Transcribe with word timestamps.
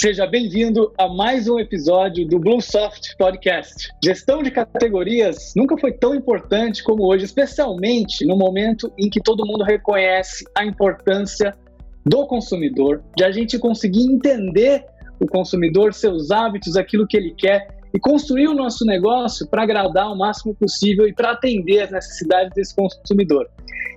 Seja 0.00 0.26
bem-vindo 0.26 0.94
a 0.96 1.06
mais 1.08 1.46
um 1.46 1.58
episódio 1.58 2.26
do 2.26 2.38
Bluesoft 2.38 3.14
Podcast. 3.18 3.90
Gestão 4.02 4.42
de 4.42 4.50
categorias 4.50 5.52
nunca 5.54 5.76
foi 5.76 5.92
tão 5.92 6.14
importante 6.14 6.82
como 6.82 7.06
hoje, 7.06 7.26
especialmente 7.26 8.24
no 8.24 8.34
momento 8.34 8.90
em 8.98 9.10
que 9.10 9.20
todo 9.20 9.44
mundo 9.44 9.62
reconhece 9.62 10.46
a 10.56 10.64
importância 10.64 11.54
do 12.02 12.26
consumidor, 12.26 13.04
de 13.14 13.24
a 13.24 13.30
gente 13.30 13.58
conseguir 13.58 14.10
entender 14.10 14.86
o 15.20 15.26
consumidor, 15.26 15.92
seus 15.92 16.30
hábitos, 16.30 16.76
aquilo 16.76 17.06
que 17.06 17.18
ele 17.18 17.34
quer 17.36 17.68
e 17.92 18.00
construir 18.00 18.48
o 18.48 18.54
nosso 18.54 18.86
negócio 18.86 19.46
para 19.48 19.64
agradar 19.64 20.10
o 20.10 20.16
máximo 20.16 20.54
possível 20.54 21.06
e 21.06 21.12
para 21.12 21.32
atender 21.32 21.82
as 21.82 21.90
necessidades 21.90 22.54
desse 22.54 22.74
consumidor. 22.74 23.50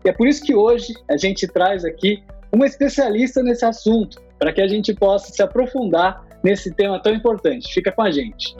E 0.03 0.09
é 0.09 0.11
por 0.11 0.27
isso 0.27 0.43
que 0.43 0.53
hoje 0.53 0.93
a 1.09 1.15
gente 1.15 1.47
traz 1.47 1.85
aqui 1.85 2.21
uma 2.51 2.67
especialista 2.67 3.41
nesse 3.41 3.63
assunto, 3.63 4.21
para 4.43 4.51
que 4.51 4.59
a 4.59 4.67
gente 4.67 4.93
possa 4.93 5.31
se 5.31 5.41
aprofundar 5.41 6.21
nesse 6.43 6.69
tema 6.69 7.01
tão 7.01 7.13
importante. 7.13 7.73
Fica 7.73 7.93
com 7.93 8.01
a 8.01 8.11
gente. 8.11 8.57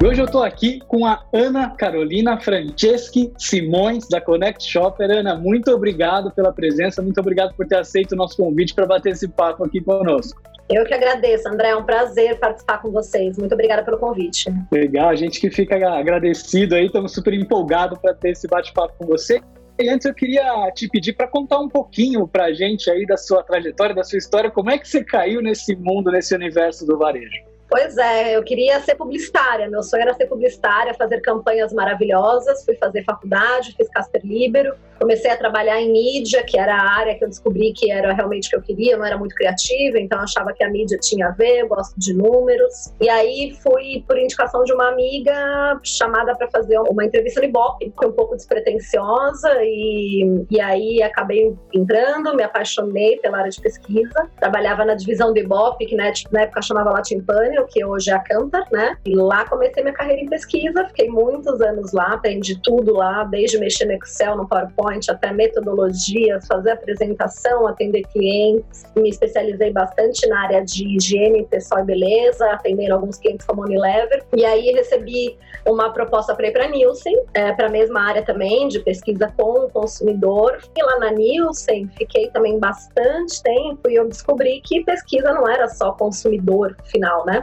E 0.00 0.06
hoje 0.06 0.20
eu 0.20 0.26
estou 0.26 0.44
aqui 0.44 0.78
com 0.86 1.04
a 1.04 1.24
Ana 1.32 1.70
Carolina 1.70 2.38
Franceschi 2.38 3.32
Simões, 3.36 4.06
da 4.08 4.20
Connect 4.20 4.64
Shopper. 4.64 5.10
Ana, 5.10 5.34
muito 5.34 5.72
obrigado 5.72 6.30
pela 6.30 6.52
presença, 6.52 7.02
muito 7.02 7.18
obrigado 7.18 7.52
por 7.56 7.66
ter 7.66 7.78
aceito 7.78 8.12
o 8.12 8.16
nosso 8.16 8.36
convite 8.36 8.74
para 8.74 8.86
bater 8.86 9.14
esse 9.14 9.26
papo 9.26 9.64
aqui 9.64 9.80
conosco. 9.80 10.40
Eu 10.70 10.84
que 10.84 10.94
agradeço, 10.94 11.48
André. 11.48 11.70
É 11.70 11.76
um 11.76 11.82
prazer 11.82 12.38
participar 12.38 12.78
com 12.78 12.92
vocês. 12.92 13.36
Muito 13.36 13.52
obrigada 13.52 13.82
pelo 13.82 13.98
convite. 13.98 14.48
Legal, 14.70 15.08
a 15.08 15.16
gente 15.16 15.40
que 15.40 15.50
fica 15.50 15.74
agradecido 15.74 16.76
aí, 16.76 16.86
estamos 16.86 17.12
super 17.12 17.34
empolgados 17.34 17.98
para 17.98 18.14
ter 18.14 18.30
esse 18.30 18.46
bate-papo 18.46 18.94
com 18.96 19.06
você. 19.06 19.42
E 19.78 19.88
antes 19.88 20.06
eu 20.06 20.14
queria 20.14 20.70
te 20.72 20.88
pedir 20.88 21.14
para 21.14 21.26
contar 21.26 21.58
um 21.58 21.68
pouquinho 21.68 22.28
para 22.28 22.44
a 22.44 22.52
gente 22.52 22.90
aí 22.90 23.06
da 23.06 23.16
sua 23.16 23.42
trajetória, 23.42 23.94
da 23.94 24.04
sua 24.04 24.18
história, 24.18 24.50
como 24.50 24.70
é 24.70 24.78
que 24.78 24.88
você 24.88 25.02
caiu 25.02 25.40
nesse 25.40 25.74
mundo, 25.74 26.10
nesse 26.10 26.34
universo 26.34 26.86
do 26.86 26.98
varejo? 26.98 27.51
Pois 27.68 27.96
é, 27.96 28.36
eu 28.36 28.42
queria 28.42 28.78
ser 28.80 28.96
publicitária. 28.96 29.66
Meu 29.68 29.82
sonho 29.82 30.02
era 30.02 30.12
ser 30.12 30.26
publicitária, 30.26 30.92
fazer 30.92 31.22
campanhas 31.22 31.72
maravilhosas. 31.72 32.64
Fui 32.66 32.76
fazer 32.76 33.02
faculdade, 33.02 33.74
fiz 33.74 33.88
Casper 33.88 34.20
Libero. 34.22 34.74
Comecei 35.00 35.30
a 35.30 35.36
trabalhar 35.36 35.80
em 35.80 35.90
mídia, 35.90 36.44
que 36.44 36.58
era 36.58 36.76
a 36.76 36.98
área 36.98 37.16
que 37.16 37.24
eu 37.24 37.28
descobri 37.28 37.72
que 37.72 37.90
era 37.90 38.12
realmente 38.12 38.46
o 38.46 38.50
que 38.50 38.56
eu 38.56 38.62
queria. 38.62 38.92
Eu 38.92 38.98
não 38.98 39.06
era 39.06 39.16
muito 39.16 39.34
criativa, 39.34 39.98
então 39.98 40.20
achava 40.20 40.52
que 40.52 40.62
a 40.62 40.68
mídia 40.68 40.98
tinha 40.98 41.28
a 41.28 41.30
ver. 41.30 41.66
Gosto 41.66 41.98
de 41.98 42.12
números. 42.12 42.92
E 43.00 43.08
aí 43.08 43.56
fui, 43.62 44.04
por 44.06 44.18
indicação 44.18 44.64
de 44.64 44.72
uma 44.74 44.90
amiga, 44.90 45.80
chamada 45.82 46.36
para 46.36 46.50
fazer 46.50 46.78
uma 46.78 47.04
entrevista 47.04 47.40
no 47.40 47.46
Ibope. 47.46 47.90
Foi 47.96 48.10
um 48.10 48.12
pouco 48.12 48.36
despretensiosa 48.36 49.50
e, 49.62 50.44
e 50.50 50.60
aí 50.60 51.02
acabei 51.02 51.56
entrando, 51.72 52.36
me 52.36 52.42
apaixonei 52.42 53.16
pela 53.16 53.38
área 53.38 53.50
de 53.50 53.60
pesquisa. 53.60 54.30
Trabalhava 54.38 54.84
na 54.84 54.94
divisão 54.94 55.32
do 55.32 55.38
Ibope, 55.38 55.86
que 55.86 55.96
na 55.96 56.12
época 56.42 56.60
chamava 56.60 56.90
Latin 56.90 57.20
Pânico 57.22 57.61
que 57.66 57.84
hoje 57.84 58.10
é 58.10 58.14
a 58.14 58.18
Cantar, 58.18 58.66
né? 58.70 58.96
E 59.04 59.14
lá 59.14 59.44
comecei 59.44 59.82
minha 59.82 59.94
carreira 59.94 60.22
em 60.22 60.28
pesquisa, 60.28 60.86
fiquei 60.86 61.08
muitos 61.08 61.60
anos 61.60 61.92
lá, 61.92 62.14
aprendi 62.14 62.60
tudo 62.60 62.94
lá, 62.94 63.24
desde 63.24 63.58
mexer 63.58 63.86
no 63.86 63.92
Excel, 63.92 64.36
no 64.36 64.48
PowerPoint, 64.48 65.10
até 65.10 65.32
metodologias, 65.32 66.46
fazer 66.46 66.72
apresentação, 66.72 67.66
atender 67.66 68.02
clientes. 68.12 68.84
Me 68.96 69.08
especializei 69.08 69.72
bastante 69.72 70.26
na 70.28 70.42
área 70.42 70.64
de 70.64 70.96
higiene, 70.96 71.44
pessoal 71.44 71.82
e 71.82 71.84
beleza, 71.84 72.46
atendendo 72.50 72.94
alguns 72.94 73.18
clientes 73.18 73.46
como 73.46 73.62
Unilever. 73.62 74.24
E 74.36 74.44
aí 74.44 74.70
recebi 74.72 75.36
uma 75.66 75.92
proposta 75.92 76.34
para 76.34 76.48
ir 76.48 76.52
para 76.52 76.68
Nielsen, 76.68 77.24
é, 77.34 77.52
para 77.52 77.66
a 77.66 77.70
mesma 77.70 78.00
área 78.00 78.22
também, 78.22 78.68
de 78.68 78.80
pesquisa 78.80 79.32
com 79.36 79.66
o 79.66 79.70
consumidor. 79.70 80.58
E 80.76 80.82
lá 80.82 80.98
na 80.98 81.10
Nielsen 81.10 81.88
fiquei 81.96 82.28
também 82.30 82.58
bastante 82.58 83.42
tempo 83.42 83.88
e 83.88 83.94
eu 83.94 84.08
descobri 84.08 84.60
que 84.64 84.84
pesquisa 84.84 85.32
não 85.32 85.48
era 85.48 85.68
só 85.68 85.92
consumidor 85.92 86.76
final, 86.84 87.24
né? 87.26 87.41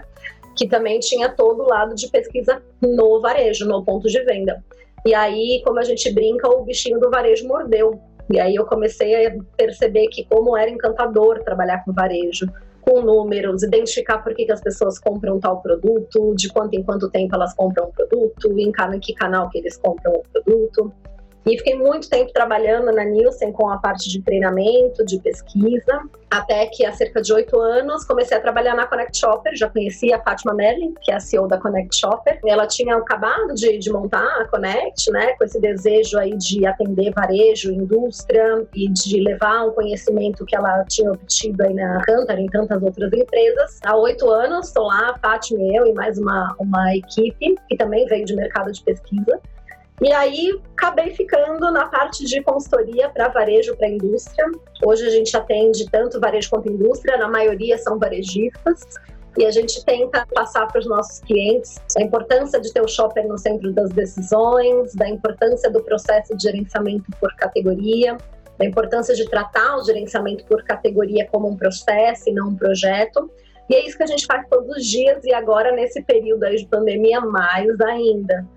Que 0.55 0.67
também 0.67 0.99
tinha 0.99 1.29
todo 1.29 1.63
o 1.63 1.67
lado 1.67 1.95
de 1.95 2.09
pesquisa 2.09 2.61
no 2.81 3.21
varejo, 3.21 3.65
no 3.65 3.83
ponto 3.83 4.07
de 4.07 4.21
venda. 4.23 4.63
E 5.05 5.13
aí, 5.13 5.61
como 5.65 5.79
a 5.79 5.83
gente 5.83 6.11
brinca, 6.11 6.49
o 6.49 6.63
bichinho 6.63 6.99
do 6.99 7.09
varejo 7.09 7.47
mordeu. 7.47 7.99
E 8.29 8.39
aí 8.39 8.55
eu 8.55 8.65
comecei 8.65 9.25
a 9.25 9.35
perceber 9.57 10.07
que 10.07 10.25
como 10.25 10.55
era 10.55 10.69
encantador 10.69 11.41
trabalhar 11.43 11.83
com 11.83 11.93
varejo, 11.93 12.47
com 12.81 13.01
números, 13.01 13.63
identificar 13.63 14.19
por 14.19 14.33
que, 14.33 14.45
que 14.45 14.51
as 14.51 14.61
pessoas 14.61 14.99
compram 14.99 15.39
tal 15.39 15.61
produto, 15.61 16.33
de 16.35 16.49
quanto 16.49 16.73
em 16.73 16.83
quanto 16.83 17.09
tempo 17.09 17.35
elas 17.35 17.53
compram 17.53 17.85
o 17.85 17.93
produto, 17.93 18.59
em 18.59 18.71
que 18.99 19.13
canal 19.13 19.49
que 19.49 19.59
eles 19.59 19.77
compram 19.77 20.13
o 20.13 20.23
produto. 20.31 20.91
E 21.45 21.57
fiquei 21.57 21.75
muito 21.75 22.09
tempo 22.09 22.31
trabalhando 22.33 22.91
na 22.91 23.03
Nielsen 23.03 23.51
com 23.51 23.69
a 23.69 23.77
parte 23.77 24.09
de 24.09 24.21
treinamento, 24.21 25.05
de 25.05 25.19
pesquisa, 25.19 26.01
até 26.29 26.67
que 26.67 26.85
há 26.85 26.91
cerca 26.91 27.21
de 27.21 27.33
oito 27.33 27.59
anos 27.59 28.05
comecei 28.05 28.37
a 28.37 28.41
trabalhar 28.41 28.75
na 28.75 28.85
Connect 28.85 29.17
Shopper. 29.17 29.55
Já 29.55 29.69
conhecia 29.69 30.17
a 30.17 30.21
Fátima 30.21 30.53
Merlin, 30.53 30.93
que 31.01 31.11
é 31.11 31.15
a 31.15 31.19
CEO 31.19 31.47
da 31.47 31.57
Connect 31.57 31.95
Shopper. 31.95 32.39
Ela 32.45 32.67
tinha 32.67 32.95
acabado 32.95 33.55
de, 33.55 33.77
de 33.77 33.91
montar 33.91 34.41
a 34.41 34.47
Connect, 34.47 35.11
né, 35.11 35.33
com 35.33 35.43
esse 35.43 35.59
desejo 35.59 36.19
aí 36.19 36.35
de 36.37 36.65
atender 36.65 37.11
varejo, 37.13 37.71
indústria 37.71 38.67
e 38.75 38.89
de 38.89 39.21
levar 39.21 39.65
um 39.65 39.71
conhecimento 39.71 40.45
que 40.45 40.55
ela 40.55 40.83
tinha 40.85 41.11
obtido 41.11 41.63
aí 41.63 41.73
na 41.73 42.01
Cantar 42.01 42.37
e 42.37 42.43
em 42.43 42.47
tantas 42.47 42.81
outras 42.83 43.11
empresas. 43.11 43.79
Há 43.83 43.95
oito 43.95 44.29
anos 44.29 44.67
estou 44.67 44.85
lá, 44.85 45.11
a 45.11 45.17
Fátima 45.17 45.61
e 45.63 45.75
eu 45.75 45.87
e 45.87 45.93
mais 45.93 46.17
uma, 46.17 46.55
uma 46.59 46.95
equipe 46.95 47.55
que 47.67 47.77
também 47.77 48.05
veio 48.05 48.25
de 48.25 48.35
mercado 48.35 48.71
de 48.71 48.83
pesquisa. 48.83 49.39
E 50.01 50.13
aí 50.13 50.57
acabei 50.77 51.13
ficando 51.13 51.71
na 51.71 51.85
parte 51.87 52.23
de 52.23 52.41
consultoria 52.41 53.09
para 53.09 53.27
varejo, 53.27 53.75
para 53.75 53.89
indústria. 53.89 54.45
Hoje 54.83 55.05
a 55.05 55.09
gente 55.09 55.35
atende 55.35 55.89
tanto 55.89 56.19
varejo 56.21 56.49
quanto 56.49 56.71
indústria, 56.71 57.17
na 57.17 57.27
maioria 57.27 57.77
são 57.77 57.99
varejistas. 57.99 58.85
E 59.37 59.45
a 59.45 59.51
gente 59.51 59.83
tenta 59.85 60.25
passar 60.33 60.67
para 60.67 60.79
os 60.79 60.87
nossos 60.87 61.19
clientes 61.19 61.75
a 61.97 62.01
importância 62.01 62.59
de 62.59 62.73
ter 62.73 62.81
o 62.81 62.87
shopper 62.87 63.27
no 63.27 63.37
centro 63.37 63.71
das 63.73 63.89
decisões, 63.89 64.95
da 64.95 65.07
importância 65.07 65.69
do 65.69 65.83
processo 65.83 66.35
de 66.35 66.43
gerenciamento 66.43 67.05
por 67.19 67.33
categoria, 67.35 68.17
da 68.57 68.65
importância 68.65 69.13
de 69.13 69.29
tratar 69.29 69.77
o 69.77 69.83
gerenciamento 69.83 70.45
por 70.45 70.63
categoria 70.63 71.27
como 71.31 71.47
um 71.47 71.55
processo 71.55 72.29
e 72.29 72.33
não 72.33 72.49
um 72.49 72.55
projeto. 72.55 73.29
E 73.69 73.75
é 73.75 73.85
isso 73.85 73.97
que 73.97 74.03
a 74.03 74.07
gente 74.07 74.25
faz 74.25 74.47
todos 74.49 74.77
os 74.77 74.85
dias 74.85 75.23
e 75.23 75.33
agora 75.33 75.73
nesse 75.73 76.01
período 76.01 76.43
aí 76.43 76.55
de 76.55 76.65
pandemia 76.65 77.21
mais 77.21 77.79
ainda 77.81 78.47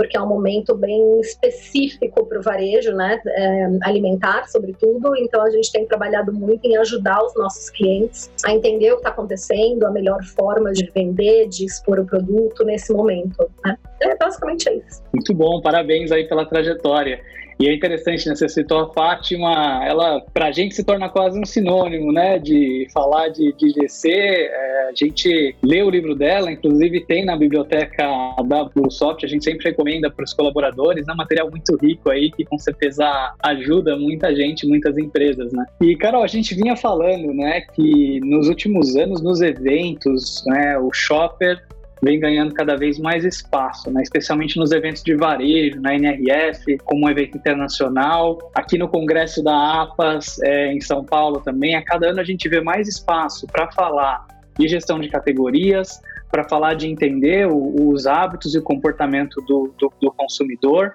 porque 0.00 0.16
é 0.16 0.22
um 0.22 0.26
momento 0.26 0.74
bem 0.74 1.20
específico 1.20 2.24
para 2.24 2.38
o 2.38 2.42
varejo, 2.42 2.90
né, 2.92 3.20
é, 3.26 3.66
alimentar, 3.82 4.48
sobretudo. 4.48 5.14
Então, 5.14 5.42
a 5.42 5.50
gente 5.50 5.70
tem 5.70 5.84
trabalhado 5.84 6.32
muito 6.32 6.64
em 6.64 6.74
ajudar 6.78 7.22
os 7.22 7.34
nossos 7.34 7.68
clientes 7.68 8.30
a 8.46 8.50
entender 8.50 8.92
o 8.92 8.94
que 8.94 9.00
está 9.00 9.10
acontecendo, 9.10 9.84
a 9.84 9.90
melhor 9.90 10.24
forma 10.24 10.72
de 10.72 10.90
vender, 10.94 11.48
de 11.48 11.66
expor 11.66 12.00
o 12.00 12.06
produto 12.06 12.64
nesse 12.64 12.94
momento. 12.94 13.46
Né? 13.62 13.76
É 14.00 14.16
basicamente 14.16 14.70
é 14.70 14.76
isso. 14.76 15.02
Muito 15.12 15.34
bom, 15.34 15.60
parabéns 15.60 16.10
aí 16.10 16.26
pela 16.26 16.46
trajetória. 16.46 17.20
E 17.60 17.68
é 17.68 17.74
interessante, 17.74 18.26
né? 18.26 18.34
Você 18.34 18.48
citou 18.48 18.78
a 18.78 18.92
Fátima, 18.94 19.84
ela, 19.84 20.22
para 20.32 20.46
a 20.46 20.50
gente, 20.50 20.74
se 20.74 20.82
torna 20.82 21.10
quase 21.10 21.38
um 21.38 21.44
sinônimo, 21.44 22.10
né? 22.10 22.38
De 22.38 22.88
falar 22.90 23.28
de, 23.28 23.52
de 23.52 23.68
GC. 23.68 24.10
É, 24.10 24.88
a 24.88 24.92
gente 24.94 25.54
lê 25.62 25.82
o 25.82 25.90
livro 25.90 26.14
dela, 26.14 26.50
inclusive 26.50 27.04
tem 27.04 27.22
na 27.22 27.36
biblioteca 27.36 28.02
da 28.46 28.64
Bluesoft, 28.64 29.26
a 29.26 29.28
gente 29.28 29.44
sempre 29.44 29.68
recomenda 29.68 30.10
para 30.10 30.24
os 30.24 30.32
colaboradores, 30.32 31.06
é 31.06 31.12
um 31.12 31.16
material 31.16 31.50
muito 31.50 31.76
rico 31.76 32.10
aí, 32.10 32.30
que 32.30 32.46
com 32.46 32.58
certeza 32.58 33.04
ajuda 33.42 33.94
muita 33.94 34.34
gente, 34.34 34.66
muitas 34.66 34.96
empresas, 34.96 35.52
né? 35.52 35.66
E, 35.82 35.94
Carol, 35.96 36.22
a 36.22 36.26
gente 36.26 36.54
vinha 36.54 36.74
falando, 36.74 37.34
né, 37.34 37.60
que 37.60 38.20
nos 38.20 38.48
últimos 38.48 38.96
anos, 38.96 39.22
nos 39.22 39.42
eventos, 39.42 40.42
né, 40.46 40.78
o 40.78 40.90
shopper 40.92 41.62
vem 42.02 42.18
ganhando 42.18 42.54
cada 42.54 42.76
vez 42.76 42.98
mais 42.98 43.24
espaço, 43.24 43.90
né? 43.90 44.02
especialmente 44.02 44.58
nos 44.58 44.72
eventos 44.72 45.02
de 45.02 45.14
varejo, 45.14 45.80
na 45.80 45.94
NRF, 45.94 46.78
como 46.84 47.06
um 47.06 47.10
evento 47.10 47.36
internacional, 47.36 48.38
aqui 48.54 48.78
no 48.78 48.88
Congresso 48.88 49.42
da 49.42 49.82
APAS, 49.82 50.40
é, 50.42 50.72
em 50.72 50.80
São 50.80 51.04
Paulo 51.04 51.40
também. 51.40 51.74
A 51.74 51.84
cada 51.84 52.10
ano 52.10 52.20
a 52.20 52.24
gente 52.24 52.48
vê 52.48 52.60
mais 52.60 52.88
espaço 52.88 53.46
para 53.46 53.70
falar 53.72 54.26
de 54.58 54.68
gestão 54.68 54.98
de 54.98 55.08
categorias, 55.08 56.00
para 56.30 56.44
falar 56.44 56.74
de 56.74 56.86
entender 56.86 57.46
o, 57.46 57.90
os 57.90 58.06
hábitos 58.06 58.54
e 58.54 58.58
o 58.58 58.62
comportamento 58.62 59.40
do, 59.42 59.74
do, 59.78 59.92
do 60.00 60.12
consumidor. 60.12 60.94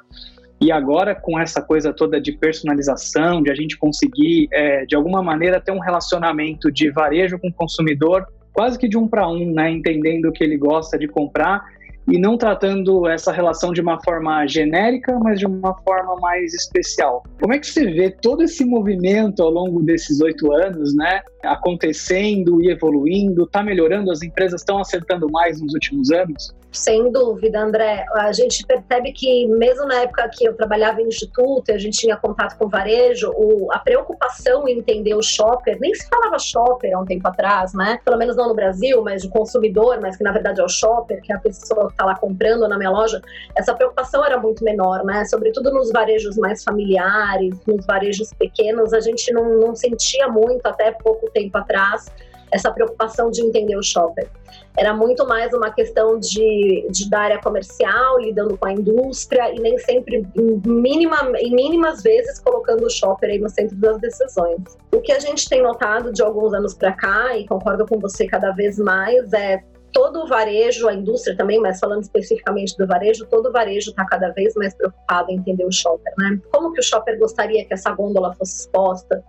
E 0.61 0.71
agora, 0.71 1.13
com 1.13 1.37
essa 1.37 1.61
coisa 1.61 1.91
toda 1.93 2.19
de 2.19 2.31
personalização, 2.31 3.43
de 3.43 3.51
a 3.51 3.55
gente 3.55 3.77
conseguir, 3.77 4.47
é, 4.51 4.85
de 4.85 4.95
alguma 4.95 5.21
maneira, 5.21 5.59
ter 5.59 5.71
um 5.71 5.79
relacionamento 5.79 6.71
de 6.71 6.89
varejo 6.89 7.37
com 7.37 7.49
o 7.49 7.53
consumidor 7.53 8.25
quase 8.55 8.79
que 8.79 8.87
de 8.87 8.97
um 8.97 9.07
para 9.07 9.27
um, 9.27 9.51
né, 9.51 9.69
entendendo 9.69 10.29
o 10.29 10.31
que 10.31 10.43
ele 10.43 10.57
gosta 10.57 10.97
de 10.97 11.07
comprar 11.07 11.63
e 12.07 12.19
não 12.19 12.37
tratando 12.37 13.07
essa 13.07 13.31
relação 13.31 13.73
de 13.73 13.81
uma 13.81 14.01
forma 14.03 14.45
genérica, 14.47 15.17
mas 15.19 15.39
de 15.39 15.45
uma 15.45 15.73
forma 15.81 16.15
mais 16.17 16.53
especial. 16.53 17.23
Como 17.41 17.53
é 17.53 17.59
que 17.59 17.67
você 17.67 17.85
vê 17.85 18.11
todo 18.11 18.43
esse 18.43 18.63
movimento 18.63 19.41
ao 19.41 19.49
longo 19.49 19.81
desses 19.81 20.21
oito 20.21 20.51
anos, 20.53 20.95
né? 20.95 21.21
acontecendo 21.43 22.61
e 22.61 22.69
evoluindo? 22.69 23.43
Está 23.43 23.63
melhorando? 23.63 24.11
As 24.11 24.21
empresas 24.21 24.61
estão 24.61 24.77
acertando 24.77 25.29
mais 25.31 25.59
nos 25.59 25.73
últimos 25.73 26.11
anos? 26.11 26.55
Sem 26.75 27.09
dúvida, 27.09 27.61
André. 27.61 28.05
A 28.15 28.33
gente 28.33 28.65
percebe 28.65 29.13
que, 29.13 29.47
mesmo 29.47 29.85
na 29.85 30.01
época 30.01 30.29
que 30.29 30.43
eu 30.43 30.53
trabalhava 30.53 31.01
em 31.01 31.07
instituto 31.07 31.69
e 31.69 31.73
a 31.73 31.77
gente 31.77 31.97
tinha 31.97 32.17
contato 32.17 32.57
com 32.57 32.67
varejo, 32.67 33.31
o, 33.33 33.71
a 33.71 33.79
preocupação 33.79 34.67
em 34.67 34.79
entender 34.79 35.15
o 35.15 35.23
shopper, 35.23 35.77
nem 35.79 35.95
se 35.95 36.05
falava 36.09 36.37
shopper 36.37 36.93
há 36.93 36.99
um 36.99 37.05
tempo 37.05 37.25
atrás, 37.29 37.73
né? 37.73 37.97
Pelo 38.03 38.17
menos 38.17 38.35
não 38.35 38.49
no 38.49 38.53
Brasil, 38.53 39.01
mas 39.01 39.21
de 39.21 39.29
consumidor, 39.29 40.01
mas 40.01 40.17
que 40.17 40.23
na 40.23 40.33
verdade 40.33 40.59
é 40.59 40.65
o 40.65 40.67
shopper, 40.67 41.21
que 41.21 41.31
é 41.31 41.37
a 41.37 41.39
pessoa 41.39 41.87
que 41.87 41.93
está 41.93 42.03
lá 42.03 42.15
comprando 42.15 42.67
na 42.67 42.77
minha 42.77 42.91
loja. 42.91 43.21
Essa 43.55 43.73
preocupação 43.73 44.25
era 44.25 44.37
muito 44.37 44.61
menor, 44.61 45.05
né? 45.05 45.23
Sobretudo 45.23 45.71
nos 45.71 45.93
varejos 45.93 46.35
mais 46.35 46.61
familiares, 46.61 47.55
nos 47.65 47.85
varejos 47.85 48.33
pequenos, 48.33 48.91
a 48.91 48.99
gente 48.99 49.31
não, 49.31 49.59
não 49.59 49.75
sentia 49.75 50.27
muito 50.27 50.65
até 50.65 50.91
pouco 50.91 51.31
tempo 51.31 51.57
atrás 51.57 52.11
essa 52.51 52.71
preocupação 52.71 53.29
de 53.29 53.41
entender 53.41 53.75
o 53.75 53.83
shopper. 53.83 54.29
Era 54.77 54.93
muito 54.93 55.25
mais 55.25 55.53
uma 55.53 55.71
questão 55.71 56.19
de, 56.19 56.87
de 56.89 57.09
da 57.09 57.19
área 57.19 57.41
comercial, 57.41 58.19
lidando 58.19 58.57
com 58.57 58.67
a 58.67 58.73
indústria 58.73 59.53
e 59.53 59.59
nem 59.59 59.77
sempre, 59.79 60.27
em, 60.35 60.61
mínima, 60.65 61.31
em 61.37 61.53
mínimas 61.53 62.03
vezes, 62.03 62.39
colocando 62.39 62.85
o 62.85 62.89
shopper 62.89 63.29
aí 63.29 63.39
no 63.39 63.49
centro 63.49 63.75
das 63.77 63.99
decisões. 63.99 64.61
O 64.93 65.01
que 65.01 65.11
a 65.11 65.19
gente 65.19 65.47
tem 65.47 65.61
notado 65.61 66.11
de 66.11 66.21
alguns 66.21 66.53
anos 66.53 66.73
para 66.73 66.91
cá, 66.91 67.37
e 67.37 67.47
concordo 67.47 67.85
com 67.85 67.99
você 67.99 68.27
cada 68.27 68.51
vez 68.51 68.77
mais, 68.77 69.31
é 69.33 69.63
todo 69.95 70.23
o 70.23 70.27
varejo, 70.27 70.89
a 70.89 70.93
indústria 70.93 71.37
também, 71.37 71.57
mas 71.57 71.79
falando 71.79 72.01
especificamente 72.01 72.75
do 72.77 72.85
varejo, 72.85 73.25
todo 73.27 73.47
o 73.47 73.51
varejo 73.53 73.91
está 73.91 74.05
cada 74.05 74.29
vez 74.31 74.53
mais 74.55 74.75
preocupado 74.75 75.31
em 75.31 75.37
entender 75.37 75.63
o 75.63 75.71
shopper, 75.71 76.13
né? 76.17 76.37
Como 76.51 76.73
que 76.73 76.81
o 76.81 76.83
shopper 76.83 77.17
gostaria 77.17 77.63
que 77.65 77.73
essa 77.73 77.91
gôndola 77.91 78.33
fosse 78.35 78.59
exposta? 78.59 79.23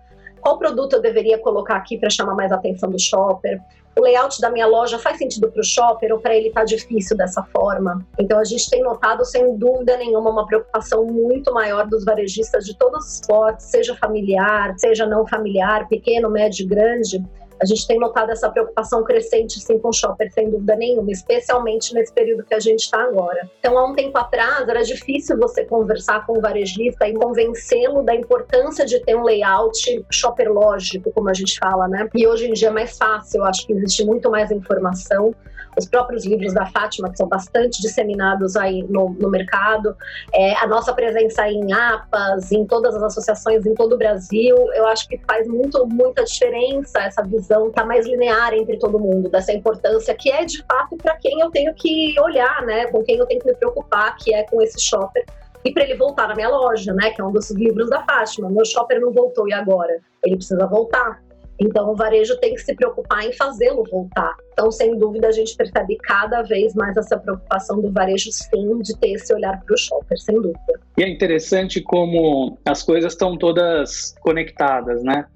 Qual 0.46 0.58
produto 0.58 0.92
eu 0.92 1.02
deveria 1.02 1.36
colocar 1.38 1.74
aqui 1.74 1.98
para 1.98 2.08
chamar 2.08 2.36
mais 2.36 2.52
a 2.52 2.54
atenção 2.54 2.88
do 2.88 3.00
shopper? 3.00 3.60
O 3.98 4.00
layout 4.00 4.40
da 4.40 4.48
minha 4.48 4.64
loja 4.64 4.96
faz 4.96 5.18
sentido 5.18 5.50
para 5.50 5.60
o 5.60 5.64
shopper 5.64 6.12
ou 6.12 6.20
para 6.20 6.36
ele 6.36 6.46
está 6.46 6.62
difícil 6.62 7.16
dessa 7.16 7.42
forma? 7.52 8.06
Então 8.16 8.38
a 8.38 8.44
gente 8.44 8.70
tem 8.70 8.80
notado, 8.80 9.24
sem 9.24 9.56
dúvida 9.56 9.96
nenhuma, 9.96 10.30
uma 10.30 10.46
preocupação 10.46 11.04
muito 11.04 11.52
maior 11.52 11.88
dos 11.88 12.04
varejistas 12.04 12.64
de 12.64 12.78
todos 12.78 13.14
os 13.14 13.20
portes, 13.26 13.66
seja 13.66 13.96
familiar, 13.96 14.72
seja 14.78 15.04
não 15.04 15.26
familiar, 15.26 15.88
pequeno, 15.88 16.30
médio, 16.30 16.64
grande, 16.68 17.20
a 17.60 17.66
gente 17.66 17.86
tem 17.86 17.98
notado 17.98 18.30
essa 18.30 18.50
preocupação 18.50 19.02
crescente 19.04 19.60
sim 19.60 19.78
com 19.78 19.88
o 19.88 19.92
shopper, 19.92 20.32
sem 20.32 20.50
dúvida 20.50 20.76
nenhuma, 20.76 21.10
especialmente 21.10 21.94
nesse 21.94 22.12
período 22.12 22.44
que 22.44 22.54
a 22.54 22.60
gente 22.60 22.80
está 22.80 23.02
agora. 23.02 23.48
Então, 23.58 23.78
há 23.78 23.86
um 23.86 23.94
tempo 23.94 24.16
atrás, 24.18 24.68
era 24.68 24.82
difícil 24.82 25.38
você 25.38 25.64
conversar 25.64 26.26
com 26.26 26.38
o 26.38 26.40
varejista 26.40 27.08
e 27.08 27.14
convencê-lo 27.14 28.02
da 28.02 28.14
importância 28.14 28.84
de 28.84 29.00
ter 29.00 29.16
um 29.16 29.22
layout 29.22 30.04
shopper 30.10 30.52
lógico, 30.52 31.10
como 31.12 31.28
a 31.28 31.34
gente 31.34 31.58
fala, 31.58 31.88
né? 31.88 32.08
E 32.14 32.26
hoje 32.26 32.48
em 32.48 32.52
dia 32.52 32.68
é 32.68 32.72
mais 32.72 32.96
fácil, 32.96 33.38
eu 33.38 33.44
acho 33.44 33.66
que 33.66 33.72
existe 33.72 34.04
muito 34.04 34.30
mais 34.30 34.50
informação 34.50 35.34
os 35.78 35.86
próprios 35.86 36.24
livros 36.24 36.54
da 36.54 36.66
Fátima, 36.66 37.10
que 37.10 37.16
são 37.16 37.28
bastante 37.28 37.80
disseminados 37.82 38.56
aí 38.56 38.82
no, 38.88 39.10
no 39.10 39.28
mercado, 39.28 39.96
é, 40.32 40.54
a 40.56 40.66
nossa 40.66 40.92
presença 40.92 41.48
em 41.48 41.72
APAS, 41.72 42.52
em 42.52 42.64
todas 42.66 42.94
as 42.94 43.02
associações 43.02 43.66
em 43.66 43.74
todo 43.74 43.94
o 43.94 43.98
Brasil, 43.98 44.56
eu 44.74 44.86
acho 44.86 45.08
que 45.08 45.18
faz 45.26 45.46
muito, 45.46 45.86
muita 45.86 46.24
diferença 46.24 47.00
essa 47.00 47.22
visão 47.22 47.70
tá 47.70 47.84
mais 47.84 48.06
linear 48.06 48.54
entre 48.54 48.78
todo 48.78 48.98
mundo, 48.98 49.28
dessa 49.28 49.52
importância 49.52 50.14
que 50.14 50.30
é 50.30 50.44
de 50.44 50.64
fato 50.64 50.96
para 50.96 51.16
quem 51.16 51.40
eu 51.40 51.50
tenho 51.50 51.74
que 51.74 52.14
olhar, 52.20 52.62
né, 52.62 52.86
com 52.86 53.02
quem 53.02 53.16
eu 53.16 53.26
tenho 53.26 53.40
que 53.40 53.46
me 53.46 53.54
preocupar, 53.54 54.16
que 54.16 54.34
é 54.34 54.44
com 54.44 54.62
esse 54.62 54.80
shopper 54.80 55.24
e 55.64 55.72
para 55.72 55.82
ele 55.82 55.96
voltar 55.96 56.28
na 56.28 56.34
minha 56.34 56.48
loja, 56.48 56.94
né, 56.94 57.10
que 57.10 57.20
é 57.20 57.24
um 57.24 57.32
dos 57.32 57.50
livros 57.50 57.90
da 57.90 58.04
Fátima. 58.04 58.48
Meu 58.48 58.64
shopper 58.64 59.00
não 59.00 59.12
voltou 59.12 59.48
e 59.48 59.52
agora? 59.52 60.00
Ele 60.24 60.36
precisa 60.36 60.64
voltar. 60.66 61.20
Então, 61.58 61.90
o 61.90 61.96
varejo 61.96 62.38
tem 62.38 62.54
que 62.54 62.60
se 62.60 62.74
preocupar 62.74 63.24
em 63.24 63.32
fazê-lo 63.32 63.84
voltar. 63.90 64.34
Então, 64.52 64.70
sem 64.70 64.98
dúvida, 64.98 65.28
a 65.28 65.32
gente 65.32 65.56
percebe 65.56 65.96
cada 66.02 66.42
vez 66.42 66.74
mais 66.74 66.96
essa 66.96 67.16
preocupação 67.18 67.80
do 67.80 67.90
varejo, 67.90 68.30
sim, 68.30 68.78
de 68.80 68.96
ter 68.98 69.12
esse 69.12 69.32
olhar 69.34 69.60
para 69.64 69.74
o 69.74 69.78
shopper, 69.78 70.18
sem 70.18 70.34
dúvida. 70.34 70.80
E 70.98 71.02
é 71.02 71.08
interessante 71.08 71.80
como 71.80 72.58
as 72.64 72.82
coisas 72.82 73.12
estão 73.12 73.36
todas 73.36 74.14
conectadas, 74.20 75.02
né? 75.02 75.26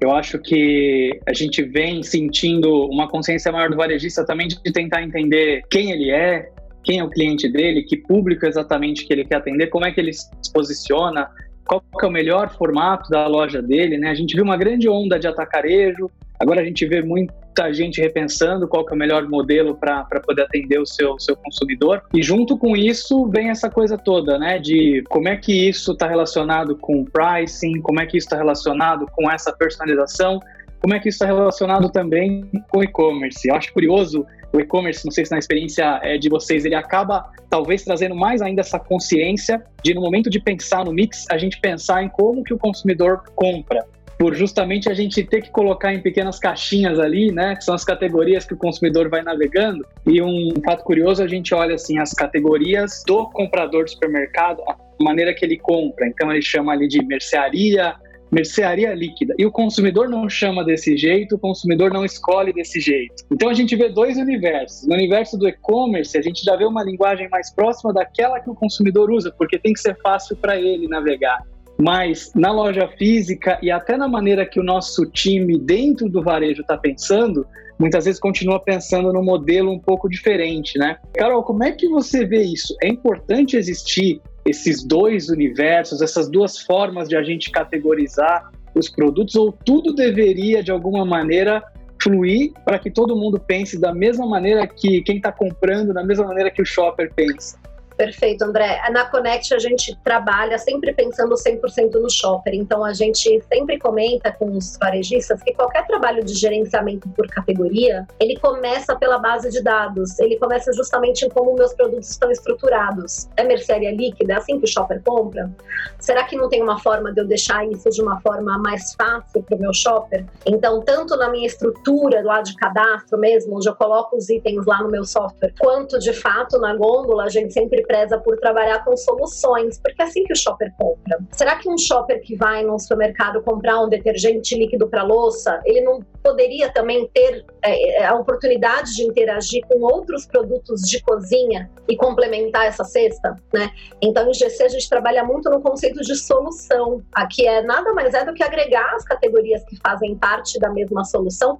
Eu 0.00 0.12
acho 0.12 0.38
que 0.38 1.20
a 1.26 1.34
gente 1.34 1.62
vem 1.62 2.02
sentindo 2.02 2.86
uma 2.86 3.06
consciência 3.08 3.52
maior 3.52 3.68
do 3.68 3.76
varejista 3.76 4.24
também 4.24 4.48
de 4.48 4.56
tentar 4.72 5.02
entender 5.02 5.62
quem 5.70 5.90
ele 5.92 6.10
é, 6.10 6.50
quem 6.82 7.00
é 7.00 7.04
o 7.04 7.10
cliente 7.10 7.46
dele, 7.48 7.82
que 7.82 7.98
público 7.98 8.46
exatamente 8.46 9.06
que 9.06 9.12
ele 9.12 9.26
quer 9.26 9.36
atender, 9.36 9.66
como 9.66 9.84
é 9.84 9.92
que 9.92 10.00
ele 10.00 10.14
se 10.14 10.30
posiciona, 10.54 11.28
qual 11.66 11.82
é 12.02 12.06
o 12.06 12.10
melhor 12.10 12.50
formato 12.50 13.08
da 13.10 13.26
loja 13.26 13.62
dele, 13.62 13.98
né? 13.98 14.10
A 14.10 14.14
gente 14.14 14.34
viu 14.34 14.44
uma 14.44 14.56
grande 14.56 14.88
onda 14.88 15.18
de 15.18 15.26
atacarejo, 15.26 16.10
agora 16.38 16.60
a 16.60 16.64
gente 16.64 16.86
vê 16.86 17.02
muita 17.02 17.72
gente 17.72 18.00
repensando 18.00 18.66
qual 18.66 18.86
é 18.88 18.92
o 18.92 18.96
melhor 18.96 19.28
modelo 19.28 19.74
para 19.74 20.04
poder 20.26 20.42
atender 20.42 20.80
o 20.80 20.86
seu, 20.86 21.18
seu 21.18 21.36
consumidor. 21.36 22.02
E 22.14 22.22
junto 22.22 22.56
com 22.56 22.76
isso 22.76 23.26
vem 23.26 23.50
essa 23.50 23.68
coisa 23.68 23.98
toda, 23.98 24.38
né? 24.38 24.58
De 24.58 25.02
como 25.08 25.28
é 25.28 25.36
que 25.36 25.68
isso 25.68 25.92
está 25.92 26.08
relacionado 26.08 26.76
com 26.76 27.04
pricing, 27.04 27.80
como 27.82 28.00
é 28.00 28.06
que 28.06 28.16
isso 28.16 28.26
está 28.26 28.36
relacionado 28.36 29.06
com 29.14 29.30
essa 29.30 29.52
personalização, 29.52 30.40
como 30.80 30.94
é 30.94 30.98
que 30.98 31.08
isso 31.08 31.16
está 31.16 31.26
relacionado 31.26 31.90
também 31.90 32.48
com 32.70 32.82
e-commerce. 32.82 33.48
Eu 33.48 33.54
acho 33.54 33.72
curioso 33.72 34.26
o 34.52 34.60
e-commerce, 34.60 35.04
não 35.04 35.12
sei 35.12 35.24
se 35.24 35.30
na 35.30 35.38
experiência 35.38 36.00
é, 36.02 36.18
de 36.18 36.28
vocês, 36.28 36.64
ele 36.64 36.74
acaba 36.74 37.30
talvez 37.48 37.84
trazendo 37.84 38.14
mais 38.14 38.42
ainda 38.42 38.60
essa 38.60 38.78
consciência 38.78 39.62
de 39.82 39.94
no 39.94 40.00
momento 40.00 40.28
de 40.28 40.40
pensar 40.40 40.84
no 40.84 40.92
mix, 40.92 41.26
a 41.30 41.38
gente 41.38 41.60
pensar 41.60 42.02
em 42.02 42.08
como 42.08 42.42
que 42.42 42.52
o 42.52 42.58
consumidor 42.58 43.22
compra. 43.34 43.84
Por 44.18 44.34
justamente 44.34 44.90
a 44.90 44.92
gente 44.92 45.22
ter 45.24 45.40
que 45.40 45.50
colocar 45.50 45.94
em 45.94 46.02
pequenas 46.02 46.38
caixinhas 46.38 46.98
ali, 46.98 47.32
né, 47.32 47.56
que 47.56 47.64
são 47.64 47.74
as 47.74 47.84
categorias 47.84 48.44
que 48.44 48.52
o 48.52 48.56
consumidor 48.56 49.08
vai 49.08 49.22
navegando. 49.22 49.86
E 50.06 50.20
um 50.20 50.52
fato 50.62 50.84
curioso, 50.84 51.22
a 51.22 51.28
gente 51.28 51.54
olha 51.54 51.74
assim 51.74 51.98
as 51.98 52.12
categorias 52.12 53.02
do 53.06 53.30
comprador 53.30 53.84
do 53.84 53.90
supermercado, 53.90 54.60
a 54.68 54.76
maneira 55.02 55.32
que 55.32 55.44
ele 55.44 55.56
compra. 55.56 56.06
Então 56.06 56.30
ele 56.30 56.42
chama 56.42 56.72
ali 56.72 56.86
de 56.86 57.02
mercearia, 57.02 57.94
mercearia 58.30 58.94
líquida. 58.94 59.34
E 59.38 59.44
o 59.44 59.50
consumidor 59.50 60.08
não 60.08 60.28
chama 60.28 60.64
desse 60.64 60.96
jeito, 60.96 61.36
o 61.36 61.38
consumidor 61.38 61.92
não 61.92 62.04
escolhe 62.04 62.52
desse 62.52 62.80
jeito. 62.80 63.24
Então 63.30 63.48
a 63.48 63.54
gente 63.54 63.74
vê 63.76 63.88
dois 63.88 64.16
universos. 64.16 64.86
No 64.86 64.94
universo 64.94 65.36
do 65.36 65.48
e-commerce, 65.48 66.16
a 66.16 66.22
gente 66.22 66.42
já 66.44 66.56
vê 66.56 66.64
uma 66.64 66.84
linguagem 66.84 67.28
mais 67.28 67.52
próxima 67.52 67.92
daquela 67.92 68.40
que 68.40 68.50
o 68.50 68.54
consumidor 68.54 69.10
usa, 69.10 69.32
porque 69.36 69.58
tem 69.58 69.72
que 69.72 69.80
ser 69.80 69.96
fácil 70.00 70.36
para 70.36 70.60
ele 70.60 70.86
navegar. 70.88 71.42
Mas 71.80 72.30
na 72.34 72.52
loja 72.52 72.88
física 72.98 73.58
e 73.62 73.70
até 73.70 73.96
na 73.96 74.06
maneira 74.06 74.44
que 74.44 74.60
o 74.60 74.62
nosso 74.62 75.06
time 75.06 75.58
dentro 75.58 76.08
do 76.10 76.22
varejo 76.22 76.60
está 76.60 76.76
pensando, 76.76 77.46
muitas 77.78 78.04
vezes 78.04 78.20
continua 78.20 78.60
pensando 78.60 79.10
no 79.10 79.22
modelo 79.22 79.72
um 79.72 79.78
pouco 79.78 80.06
diferente, 80.06 80.78
né? 80.78 80.98
Carol, 81.14 81.42
como 81.42 81.64
é 81.64 81.72
que 81.72 81.88
você 81.88 82.26
vê 82.26 82.42
isso? 82.42 82.76
É 82.82 82.88
importante 82.88 83.56
existir 83.56 84.20
esses 84.44 84.82
dois 84.84 85.28
universos, 85.28 86.00
essas 86.02 86.28
duas 86.28 86.58
formas 86.58 87.08
de 87.08 87.16
a 87.16 87.22
gente 87.22 87.50
categorizar 87.50 88.50
os 88.74 88.88
produtos, 88.88 89.34
ou 89.34 89.52
tudo 89.52 89.94
deveria, 89.94 90.62
de 90.62 90.70
alguma 90.70 91.04
maneira, 91.04 91.62
fluir 92.02 92.52
para 92.64 92.78
que 92.78 92.90
todo 92.90 93.16
mundo 93.16 93.38
pense 93.38 93.78
da 93.78 93.92
mesma 93.92 94.26
maneira 94.26 94.66
que 94.66 95.02
quem 95.02 95.16
está 95.16 95.30
comprando, 95.30 95.92
da 95.92 96.02
mesma 96.02 96.26
maneira 96.26 96.50
que 96.50 96.62
o 96.62 96.64
shopper 96.64 97.12
pensa? 97.14 97.58
Perfeito, 98.00 98.42
André. 98.44 98.80
Na 98.90 99.04
Connect 99.04 99.52
a 99.52 99.58
gente 99.58 99.94
trabalha 100.02 100.56
sempre 100.56 100.94
pensando 100.94 101.34
100% 101.34 102.00
no 102.00 102.08
shopper, 102.08 102.54
então 102.54 102.82
a 102.82 102.94
gente 102.94 103.42
sempre 103.52 103.78
comenta 103.78 104.32
com 104.32 104.56
os 104.56 104.78
varejistas 104.78 105.42
que 105.42 105.52
qualquer 105.52 105.86
trabalho 105.86 106.24
de 106.24 106.32
gerenciamento 106.32 107.06
por 107.10 107.28
categoria, 107.28 108.08
ele 108.18 108.38
começa 108.38 108.96
pela 108.96 109.18
base 109.18 109.50
de 109.50 109.62
dados, 109.62 110.18
ele 110.18 110.38
começa 110.38 110.72
justamente 110.72 111.26
em 111.26 111.28
como 111.28 111.54
meus 111.54 111.74
produtos 111.74 112.08
estão 112.08 112.30
estruturados. 112.30 113.28
É 113.36 113.44
mercearia 113.44 113.92
líquida? 113.92 114.32
É 114.32 114.36
assim 114.36 114.58
que 114.58 114.64
o 114.64 114.66
shopper 114.66 115.02
compra? 115.04 115.50
Será 115.98 116.24
que 116.24 116.36
não 116.36 116.48
tem 116.48 116.62
uma 116.62 116.80
forma 116.80 117.12
de 117.12 117.20
eu 117.20 117.26
deixar 117.26 117.66
isso 117.66 117.90
de 117.90 118.00
uma 118.00 118.18
forma 118.22 118.56
mais 118.56 118.94
fácil 118.94 119.42
para 119.42 119.56
o 119.56 119.60
meu 119.60 119.74
shopper? 119.74 120.24
Então, 120.46 120.80
tanto 120.80 121.18
na 121.18 121.28
minha 121.28 121.46
estrutura 121.46 122.22
lá 122.22 122.40
de 122.40 122.56
cadastro 122.56 123.18
mesmo, 123.18 123.56
onde 123.56 123.68
eu 123.68 123.74
coloco 123.74 124.16
os 124.16 124.30
itens 124.30 124.64
lá 124.64 124.82
no 124.82 124.90
meu 124.90 125.04
software, 125.04 125.52
quanto 125.58 125.98
de 125.98 126.14
fato 126.14 126.58
na 126.58 126.74
gôndola, 126.74 127.24
a 127.24 127.28
gente 127.28 127.52
sempre 127.52 127.82
preza 127.90 128.16
por 128.18 128.38
trabalhar 128.38 128.84
com 128.84 128.96
soluções, 128.96 129.80
porque 129.80 130.00
é 130.00 130.04
assim 130.04 130.22
que 130.22 130.32
o 130.32 130.36
shopper 130.36 130.72
compra. 130.78 131.18
Será 131.32 131.56
que 131.56 131.68
um 131.68 131.76
shopper 131.76 132.22
que 132.22 132.36
vai 132.36 132.62
num 132.62 132.78
supermercado 132.78 133.42
comprar 133.42 133.80
um 133.80 133.88
detergente 133.88 134.54
líquido 134.54 134.88
para 134.88 135.02
louça, 135.02 135.60
ele 135.64 135.80
não 135.80 136.00
poderia 136.22 136.72
também 136.72 137.10
ter 137.12 137.44
é, 137.62 138.02
é, 138.02 138.06
a 138.06 138.14
oportunidade 138.14 138.94
de 138.94 139.02
interagir 139.02 139.66
com 139.66 139.80
outros 139.80 140.24
produtos 140.24 140.82
de 140.82 141.02
cozinha 141.02 141.68
e 141.88 141.96
complementar 141.96 142.66
essa 142.66 142.84
cesta, 142.84 143.34
né? 143.52 143.70
Então, 144.00 144.30
em 144.30 144.34
GC 144.34 144.62
a 144.62 144.68
gente 144.68 144.88
trabalha 144.88 145.24
muito 145.24 145.50
no 145.50 145.60
conceito 145.60 146.00
de 146.00 146.14
solução. 146.14 147.02
Aqui 147.12 147.44
é 147.44 147.60
nada 147.60 147.92
mais 147.92 148.14
é 148.14 148.24
do 148.24 148.32
que 148.32 148.44
agregar 148.44 148.94
as 148.94 149.02
categorias 149.02 149.64
que 149.64 149.76
fazem 149.84 150.14
parte 150.14 150.60
da 150.60 150.70
mesma 150.70 151.04
solução 151.04 151.58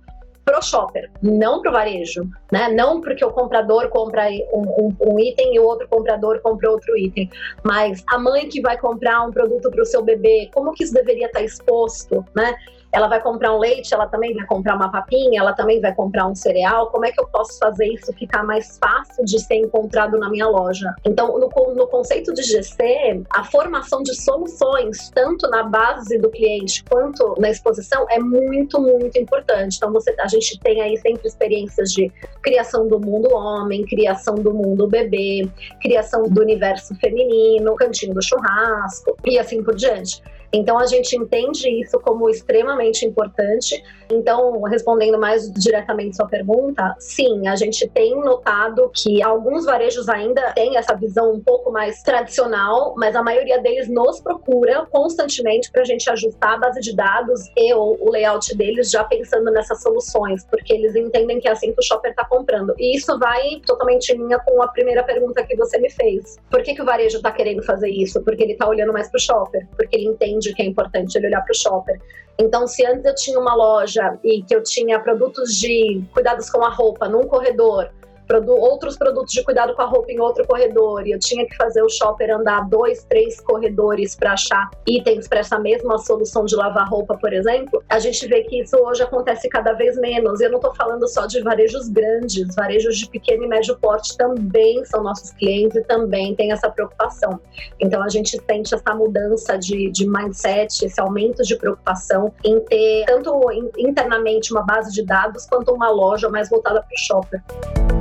pro 0.51 0.63
shopper, 0.63 1.11
não 1.23 1.63
pro 1.63 1.71
varejo, 1.71 2.29
né? 2.51 2.69
Não 2.69 3.01
porque 3.01 3.25
o 3.25 3.31
comprador 3.31 3.89
compra 3.89 4.29
um, 4.53 4.63
um, 4.63 4.97
um, 5.01 5.19
item 5.21 5.55
e 5.55 5.61
o 5.61 5.65
outro 5.65 5.87
comprador 5.89 6.41
compra 6.41 6.71
outro 6.71 6.97
item, 6.97 7.31
mas 7.63 8.03
a 8.09 8.19
mãe 8.19 8.49
que 8.49 8.61
vai 8.61 8.77
comprar 8.77 9.23
um 9.23 9.31
produto 9.31 9.71
para 9.71 9.83
o 9.83 9.87
seu 9.87 10.03
bebê, 10.03 10.51
como 10.53 10.73
que 10.73 10.83
isso 10.83 10.93
deveria 10.93 11.27
estar 11.27 11.43
exposto, 11.43 12.25
né? 12.35 12.55
Ela 12.93 13.09
vai 13.09 13.21
comprar 13.21 13.55
um 13.55 13.59
leite, 13.59 13.95
ela 13.95 14.07
também 14.07 14.35
vai 14.35 14.45
comprar 14.47 14.75
uma 14.75 14.91
papinha, 14.91 15.41
ela 15.41 15.53
também 15.53 15.81
vai 15.81 15.95
comprar 15.95 16.27
um 16.27 16.35
cereal. 16.35 16.89
Como 16.89 17.05
é 17.07 17.13
que 17.13 17.21
eu 17.21 17.27
posso 17.29 17.59
fazer 17.59 17.87
isso 17.87 18.13
ficar 18.15 18.43
mais 18.43 18.79
fácil 18.79 19.25
de 19.25 19.39
ser 19.39 19.57
encontrado 19.57 20.19
na 20.19 20.29
minha 20.29 20.49
loja? 20.49 20.93
Então, 21.05 21.39
no, 21.39 21.49
no 21.75 21.87
conceito 21.87 22.33
de 22.35 22.43
GC, 22.43 23.23
a 23.31 23.45
formação 23.45 24.03
de 24.03 24.15
soluções, 24.15 25.11
tanto 25.15 25.49
na 25.49 25.63
base 25.63 26.19
do 26.19 26.31
cliente 26.31 26.83
quanto 26.85 27.35
na 27.39 27.51
exposição, 27.51 28.07
é 28.11 28.19
muito, 28.19 28.81
muito 28.81 29.19
importante. 29.19 29.77
Então, 29.77 29.93
você, 29.93 30.15
a 30.19 30.27
gente 30.27 30.59
tem 30.59 30.81
aí 30.81 30.97
sempre 30.99 31.29
experiências 31.29 31.93
de 31.93 32.11
criação 32.43 32.89
do 32.89 32.99
mundo 32.99 33.33
homem, 33.33 33.85
criação 33.85 34.35
do 34.35 34.53
mundo 34.53 34.89
bebê, 34.89 35.49
criação 35.81 36.29
do 36.29 36.41
universo 36.41 36.95
feminino, 36.97 37.75
cantinho 37.77 38.15
do 38.15 38.23
churrasco 38.23 39.17
e 39.25 39.39
assim 39.39 39.63
por 39.63 39.77
diante. 39.77 40.23
Então 40.53 40.79
a 40.79 40.87
gente 40.87 41.17
entende 41.17 41.69
isso 41.81 41.99
como 42.01 42.29
extremamente 42.29 43.05
importante. 43.07 43.83
Então, 44.11 44.61
respondendo 44.63 45.19
mais 45.19 45.51
diretamente 45.53 46.17
sua 46.17 46.27
pergunta, 46.27 46.95
sim, 46.99 47.47
a 47.47 47.55
gente 47.55 47.89
tem 47.89 48.19
notado 48.21 48.91
que 48.95 49.23
alguns 49.23 49.65
varejos 49.65 50.09
ainda 50.09 50.53
têm 50.53 50.77
essa 50.77 50.95
visão 50.95 51.33
um 51.33 51.41
pouco 51.41 51.71
mais 51.71 52.03
tradicional, 52.03 52.95
mas 52.97 53.15
a 53.15 53.23
maioria 53.23 53.61
deles 53.61 53.89
nos 53.89 54.21
procura 54.21 54.87
constantemente 54.91 55.71
para 55.71 55.83
a 55.83 55.85
gente 55.85 56.11
ajustar 56.11 56.55
a 56.55 56.59
base 56.59 56.81
de 56.81 56.95
dados 56.95 57.41
e 57.57 57.73
o, 57.73 57.97
o 58.01 58.11
layout 58.11 58.57
deles 58.57 58.91
já 58.91 59.05
pensando 59.05 59.51
nessas 59.51 59.81
soluções, 59.83 60.45
porque 60.47 60.73
eles 60.73 60.95
entendem 60.97 61.39
que 61.41 61.49
é 61.49 61.53
assim 61.53 61.73
que 61.73 61.81
o 61.81 61.83
shopper 61.83 62.11
está 62.11 62.25
comprando. 62.25 62.75
E 62.79 62.97
isso 62.97 63.19
vai 63.19 63.61
totalmente 63.67 64.13
em 64.13 64.19
linha 64.19 64.39
com 64.41 64.63
a 64.63 64.69
primeira 64.69 65.03
pergunta 65.05 65.45
que 65.45 65.57
você 65.57 65.79
me 65.79 65.91
fez. 65.91 66.37
Por 66.51 66.63
que, 66.63 66.75
que 66.75 66.83
o 66.83 66.85
varejo 66.85 67.19
está 67.19 67.31
querendo 67.31 67.63
fazer 67.63 67.89
isso? 67.89 68.23
Porque 68.23 68.43
ele 68.43 68.53
está 68.53 68.69
olhando 68.69 68.93
mais 68.93 69.09
para 69.09 69.19
o 69.19 69.21
shopper, 69.21 69.69
porque 69.77 69.97
ele 69.97 70.07
entende 70.07 70.53
que 70.55 70.63
é 70.63 70.67
importante 70.67 71.17
ele 71.17 71.29
olhar 71.29 71.43
para 71.43 71.53
o 71.53 71.55
shopper. 71.55 72.01
Então, 72.41 72.67
se 72.67 72.87
antes 72.87 73.05
eu 73.05 73.15
tinha 73.15 73.39
uma 73.39 73.55
loja 73.55 74.19
e 74.25 74.43
que 74.43 74.55
eu 74.55 74.63
tinha 74.63 74.99
produtos 74.99 75.55
de 75.57 76.03
cuidados 76.15 76.49
com 76.49 76.65
a 76.65 76.71
roupa 76.71 77.07
num 77.07 77.27
corredor, 77.27 77.91
produ 78.31 78.53
outros 78.53 78.97
produtos 78.97 79.33
de 79.33 79.43
cuidado 79.43 79.75
com 79.75 79.83
a 79.83 79.87
roupa 79.87 80.13
em 80.13 80.21
outro 80.21 80.47
corredor 80.47 81.05
e 81.05 81.11
eu 81.11 81.19
tinha 81.19 81.45
que 81.45 81.57
fazer 81.57 81.83
o 81.83 81.89
shopper 81.89 82.33
andar 82.33 82.69
dois, 82.69 83.03
três 83.09 83.41
corredores 83.41 84.15
para 84.15 84.35
achar 84.35 84.71
itens 84.87 85.27
para 85.27 85.41
essa 85.41 85.59
mesma 85.59 85.99
solução 85.99 86.45
de 86.45 86.55
lavar 86.55 86.89
roupa, 86.89 87.19
por 87.19 87.33
exemplo, 87.33 87.83
a 87.89 87.99
gente 87.99 88.25
vê 88.29 88.45
que 88.45 88.61
isso 88.63 88.77
hoje 88.77 89.03
acontece 89.03 89.49
cada 89.49 89.73
vez 89.73 89.97
menos. 89.97 90.41
Eu 90.41 90.49
não 90.49 90.59
estou 90.59 90.73
falando 90.77 91.09
só 91.09 91.27
de 91.27 91.43
varejos 91.43 91.89
grandes, 91.89 92.55
varejos 92.55 92.99
de 92.99 93.09
pequeno 93.09 93.43
e 93.43 93.49
médio 93.49 93.77
porte 93.81 94.17
também 94.17 94.85
são 94.85 95.03
nossos 95.03 95.33
clientes 95.33 95.77
e 95.77 95.83
também 95.83 96.33
tem 96.37 96.53
essa 96.53 96.71
preocupação. 96.71 97.41
Então 97.81 98.01
a 98.01 98.09
gente 98.09 98.41
sente 98.47 98.73
essa 98.73 98.95
mudança 98.95 99.59
de, 99.59 99.91
de 99.91 100.09
mindset, 100.09 100.85
esse 100.85 101.01
aumento 101.01 101.43
de 101.43 101.57
preocupação 101.57 102.33
em 102.45 102.61
ter 102.61 103.07
tanto 103.07 103.33
internamente 103.77 104.53
uma 104.53 104.63
base 104.63 104.93
de 104.93 105.05
dados 105.05 105.47
quanto 105.47 105.75
uma 105.75 105.91
loja 105.91 106.29
mais 106.29 106.49
voltada 106.49 106.81
para 106.81 106.95
o 106.95 106.99
shopper. 106.99 108.00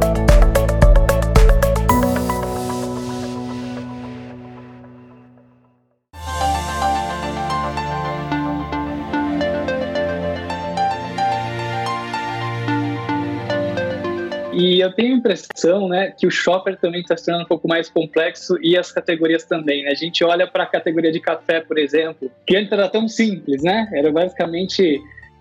E 14.80 14.82
eu 14.82 14.94
tenho 14.94 15.14
a 15.14 15.18
impressão 15.18 15.90
né, 15.90 16.14
que 16.18 16.26
o 16.26 16.32
shopper 16.32 16.78
também 16.78 17.02
está 17.02 17.18
se 17.18 17.26
tornando 17.26 17.44
um 17.44 17.48
pouco 17.50 17.68
mais 17.68 17.90
complexo 17.90 18.58
e 18.62 18.78
as 18.78 18.90
categorias 18.94 19.44
também. 19.44 19.84
Né? 19.84 19.90
A 19.92 19.94
gente 19.94 20.24
olha 20.24 20.48
para 20.48 20.64
a 20.64 20.66
categoria 20.66 21.12
de 21.12 21.20
café, 21.20 21.60
por 21.60 21.78
exemplo, 21.78 22.32
que 22.48 22.56
antes 22.56 22.72
era 22.72 22.88
tão 22.88 23.06
simples, 23.06 23.62
né? 23.62 23.90
Era 23.94 24.10
basicamente 24.10 24.98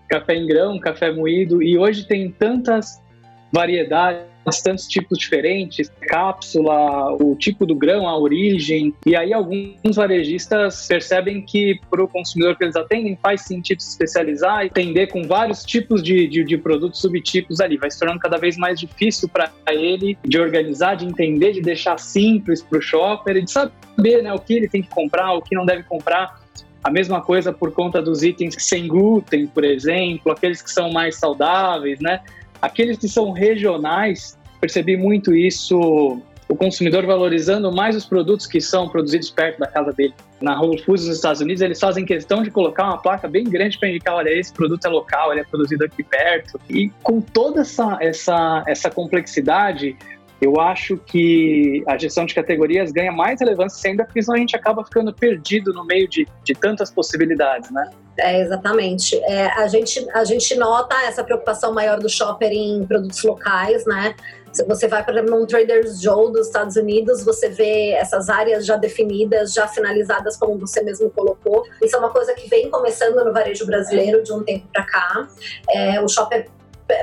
café 0.09 0.35
em 0.35 0.45
grão, 0.45 0.77
café 0.77 1.09
moído, 1.13 1.63
e 1.63 1.77
hoje 1.77 2.05
tem 2.05 2.29
tantas 2.31 3.01
variedades 3.49 4.28
tantos 4.61 4.87
tipos 4.87 5.17
diferentes, 5.17 5.91
cápsula, 6.01 7.13
o 7.13 7.35
tipo 7.35 7.65
do 7.65 7.75
grão, 7.75 8.07
a 8.07 8.17
origem. 8.17 8.93
E 9.05 9.15
aí 9.15 9.33
alguns 9.33 9.95
varejistas 9.95 10.87
percebem 10.87 11.41
que 11.41 11.79
para 11.89 12.03
o 12.03 12.07
consumidor 12.07 12.57
que 12.57 12.63
eles 12.63 12.75
atendem 12.75 13.17
faz 13.21 13.41
sentido 13.41 13.81
se 13.81 13.89
especializar 13.89 14.63
e 14.63 14.67
atender 14.67 15.07
com 15.07 15.23
vários 15.23 15.63
tipos 15.63 16.01
de, 16.01 16.27
de, 16.27 16.43
de 16.43 16.57
produtos, 16.57 17.01
subtipos 17.01 17.59
ali. 17.59 17.77
Vai 17.77 17.91
se 17.91 17.99
tornando 17.99 18.19
cada 18.19 18.37
vez 18.37 18.57
mais 18.57 18.79
difícil 18.79 19.29
para 19.29 19.51
ele 19.67 20.17
de 20.25 20.39
organizar, 20.39 20.95
de 20.95 21.05
entender, 21.05 21.53
de 21.53 21.61
deixar 21.61 21.97
simples 21.99 22.61
para 22.61 22.79
o 22.79 22.81
shopper 22.81 23.39
de 23.43 23.51
saber 23.51 24.23
né, 24.23 24.33
o 24.33 24.39
que 24.39 24.53
ele 24.53 24.67
tem 24.67 24.81
que 24.81 24.89
comprar, 24.89 25.33
o 25.33 25.41
que 25.41 25.55
não 25.55 25.65
deve 25.65 25.83
comprar. 25.83 26.39
A 26.81 26.89
mesma 26.89 27.21
coisa 27.21 27.51
por 27.51 27.73
conta 27.73 28.01
dos 28.01 28.23
itens 28.23 28.55
sem 28.57 28.87
glúten, 28.87 29.47
por 29.47 29.65
exemplo, 29.65 30.31
aqueles 30.31 30.61
que 30.61 30.71
são 30.71 30.91
mais 30.91 31.17
saudáveis, 31.17 31.99
né? 31.99 32.21
Aqueles 32.61 32.97
que 32.97 33.07
são 33.07 33.31
regionais 33.31 34.37
percebi 34.59 34.97
muito 34.97 35.33
isso, 35.33 36.21
o 36.49 36.55
consumidor 36.55 37.05
valorizando 37.05 37.71
mais 37.71 37.95
os 37.95 38.05
produtos 38.05 38.47
que 38.47 38.59
são 38.59 38.89
produzidos 38.89 39.29
perto 39.29 39.59
da 39.59 39.67
casa 39.67 39.93
dele. 39.93 40.13
Na 40.41 40.59
Whole 40.59 40.81
Foods 40.83 41.05
nos 41.05 41.17
Estados 41.17 41.41
Unidos, 41.41 41.61
eles 41.61 41.79
fazem 41.79 42.03
questão 42.03 42.41
de 42.41 42.49
colocar 42.49 42.85
uma 42.85 42.97
placa 42.97 43.27
bem 43.27 43.43
grande 43.43 43.77
para 43.77 43.87
indicar, 43.87 44.15
olha, 44.15 44.29
esse 44.29 44.51
produto 44.51 44.83
é 44.85 44.89
local, 44.89 45.31
ele 45.31 45.41
é 45.41 45.43
produzido 45.43 45.85
aqui 45.85 46.03
perto. 46.03 46.59
E 46.69 46.89
com 47.03 47.21
toda 47.21 47.61
essa, 47.61 47.97
essa, 48.01 48.63
essa 48.67 48.89
complexidade, 48.89 49.95
eu 50.41 50.59
acho 50.59 50.97
que 50.97 51.83
a 51.85 51.97
gestão 51.97 52.25
de 52.25 52.33
categorias 52.33 52.91
ganha 52.91 53.11
mais 53.11 53.39
relevância 53.39 53.89
ainda, 53.89 54.05
porque 54.05 54.21
senão 54.21 54.35
a 54.35 54.39
gente 54.39 54.55
acaba 54.55 54.83
ficando 54.83 55.13
perdido 55.13 55.71
no 55.71 55.85
meio 55.85 56.07
de, 56.07 56.27
de 56.43 56.53
tantas 56.53 56.89
possibilidades, 56.89 57.69
né? 57.71 57.89
É, 58.19 58.41
exatamente. 58.41 59.17
É, 59.23 59.47
a, 59.47 59.67
gente, 59.67 60.05
a 60.13 60.23
gente 60.23 60.55
nota 60.55 60.95
essa 61.03 61.23
preocupação 61.23 61.73
maior 61.73 61.99
do 61.99 62.09
shopper 62.09 62.51
em 62.51 62.85
produtos 62.85 63.23
locais, 63.23 63.85
né? 63.85 64.15
Se 64.51 64.63
você 64.65 64.87
vai, 64.87 65.03
por 65.03 65.13
exemplo, 65.13 65.39
num 65.39 65.45
Trader's 65.45 66.01
Joe 66.01 66.31
dos 66.31 66.47
Estados 66.47 66.75
Unidos, 66.75 67.23
você 67.23 67.49
vê 67.49 67.91
essas 67.91 68.29
áreas 68.29 68.65
já 68.65 68.75
definidas, 68.75 69.53
já 69.53 69.67
finalizadas, 69.67 70.35
como 70.37 70.57
você 70.57 70.81
mesmo 70.81 71.09
colocou. 71.11 71.63
Isso 71.81 71.95
é 71.95 71.99
uma 71.99 72.09
coisa 72.09 72.33
que 72.33 72.49
vem 72.49 72.69
começando 72.69 73.23
no 73.23 73.31
varejo 73.31 73.65
brasileiro 73.65 74.23
de 74.23 74.33
um 74.33 74.43
tempo 74.43 74.67
para 74.73 74.83
cá. 74.85 75.27
É, 75.69 76.01
o 76.01 76.07
shopper 76.07 76.49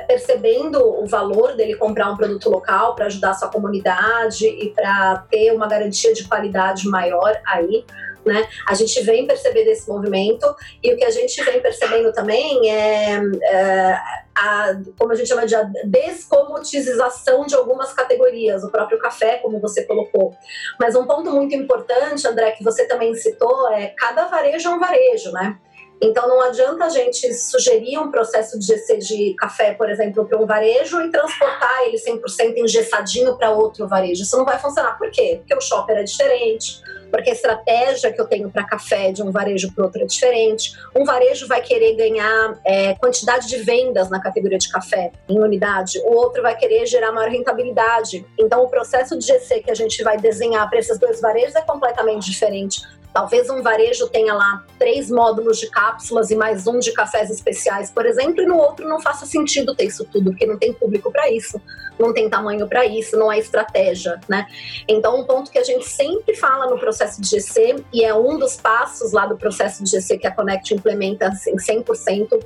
percebendo 0.06 0.82
o 0.82 1.06
valor 1.06 1.54
dele 1.54 1.76
comprar 1.76 2.10
um 2.10 2.16
produto 2.16 2.50
local 2.50 2.94
para 2.94 3.06
ajudar 3.06 3.34
sua 3.34 3.48
comunidade 3.48 4.46
e 4.46 4.70
para 4.70 5.24
ter 5.30 5.52
uma 5.52 5.66
garantia 5.66 6.12
de 6.12 6.26
qualidade 6.26 6.88
maior 6.88 7.40
aí. 7.46 7.84
Né? 8.24 8.48
A 8.68 8.74
gente 8.74 9.00
vem 9.02 9.24
perceber 9.24 9.64
desse 9.64 9.88
movimento 9.88 10.52
e 10.82 10.92
o 10.92 10.96
que 10.96 11.04
a 11.04 11.10
gente 11.10 11.40
vem 11.44 11.60
percebendo 11.60 12.12
também 12.12 12.68
é, 12.68 13.20
é 13.44 13.98
a, 14.34 14.76
como 14.98 15.12
a 15.12 15.14
gente 15.14 15.28
chama 15.28 15.46
de 15.46 15.54
a 15.54 15.62
descomotização 15.84 17.46
de 17.46 17.54
algumas 17.54 17.92
categorias, 17.92 18.64
o 18.64 18.70
próprio 18.70 18.98
café, 18.98 19.36
como 19.36 19.60
você 19.60 19.84
colocou. 19.84 20.34
Mas 20.78 20.96
um 20.96 21.06
ponto 21.06 21.30
muito 21.30 21.54
importante, 21.54 22.26
André, 22.26 22.50
que 22.50 22.64
você 22.64 22.84
também 22.88 23.14
citou, 23.14 23.70
é 23.70 23.94
cada 23.96 24.26
varejo 24.26 24.68
é 24.68 24.72
um 24.72 24.80
varejo, 24.80 25.30
né? 25.30 25.56
Então 26.00 26.28
não 26.28 26.42
adianta 26.42 26.84
a 26.84 26.88
gente 26.88 27.32
sugerir 27.34 27.98
um 27.98 28.10
processo 28.10 28.58
de 28.58 28.66
GC 28.66 28.98
de 28.98 29.34
café, 29.38 29.72
por 29.72 29.88
exemplo, 29.88 30.26
para 30.26 30.38
um 30.38 30.46
varejo 30.46 31.00
e 31.00 31.10
transportar 31.10 31.84
ele 31.86 31.96
100% 31.96 32.56
engessadinho 32.58 33.36
para 33.36 33.50
outro 33.50 33.88
varejo. 33.88 34.22
Isso 34.22 34.36
não 34.36 34.44
vai 34.44 34.58
funcionar. 34.58 34.98
Por 34.98 35.10
quê? 35.10 35.36
Porque 35.38 35.54
o 35.54 35.60
shopper 35.60 35.96
é 35.96 36.02
diferente, 36.02 36.82
porque 37.10 37.30
a 37.30 37.32
estratégia 37.32 38.12
que 38.12 38.20
eu 38.20 38.26
tenho 38.26 38.50
para 38.50 38.64
café 38.64 39.10
de 39.10 39.22
um 39.22 39.30
varejo 39.30 39.72
para 39.72 39.84
outro 39.84 40.02
é 40.02 40.06
diferente. 40.06 40.72
Um 40.94 41.04
varejo 41.04 41.46
vai 41.46 41.62
querer 41.62 41.94
ganhar 41.94 42.60
é, 42.64 42.94
quantidade 42.94 43.48
de 43.48 43.56
vendas 43.58 44.10
na 44.10 44.20
categoria 44.20 44.58
de 44.58 44.68
café 44.68 45.12
em 45.28 45.38
unidade, 45.38 45.98
o 46.00 46.14
outro 46.14 46.42
vai 46.42 46.56
querer 46.56 46.86
gerar 46.86 47.12
maior 47.12 47.30
rentabilidade. 47.30 48.26
Então 48.38 48.62
o 48.62 48.68
processo 48.68 49.18
de 49.18 49.26
GC 49.26 49.60
que 49.60 49.70
a 49.70 49.74
gente 49.74 50.02
vai 50.02 50.18
desenhar 50.18 50.68
para 50.68 50.78
esses 50.78 50.98
dois 50.98 51.20
varejos 51.20 51.54
é 51.54 51.62
completamente 51.62 52.30
diferente. 52.30 52.82
Talvez 53.16 53.48
um 53.48 53.62
varejo 53.62 54.08
tenha 54.08 54.34
lá 54.34 54.62
três 54.78 55.10
módulos 55.10 55.58
de 55.58 55.70
cápsulas 55.70 56.30
e 56.30 56.36
mais 56.36 56.66
um 56.66 56.78
de 56.78 56.92
cafés 56.92 57.30
especiais, 57.30 57.90
por 57.90 58.04
exemplo, 58.04 58.42
e 58.42 58.46
no 58.46 58.58
outro 58.58 58.86
não 58.86 59.00
faça 59.00 59.24
sentido 59.24 59.74
ter 59.74 59.84
isso 59.84 60.04
tudo, 60.04 60.32
porque 60.32 60.44
não 60.44 60.58
tem 60.58 60.70
público 60.74 61.10
para 61.10 61.30
isso, 61.30 61.58
não 61.98 62.12
tem 62.12 62.28
tamanho 62.28 62.68
para 62.68 62.84
isso, 62.84 63.16
não 63.16 63.30
há 63.30 63.38
estratégia, 63.38 64.20
né? 64.28 64.46
Então, 64.86 65.18
um 65.18 65.24
ponto 65.24 65.50
que 65.50 65.58
a 65.58 65.64
gente 65.64 65.88
sempre 65.88 66.36
fala 66.36 66.66
no 66.66 66.78
processo 66.78 67.18
de 67.22 67.26
GC, 67.26 67.82
e 67.90 68.04
é 68.04 68.14
um 68.14 68.38
dos 68.38 68.58
passos 68.58 69.12
lá 69.12 69.24
do 69.24 69.38
processo 69.38 69.82
de 69.82 69.92
GC 69.92 70.18
que 70.18 70.26
a 70.26 70.30
Connect 70.30 70.74
implementa 70.74 71.28
assim, 71.28 71.56
100% 71.56 72.38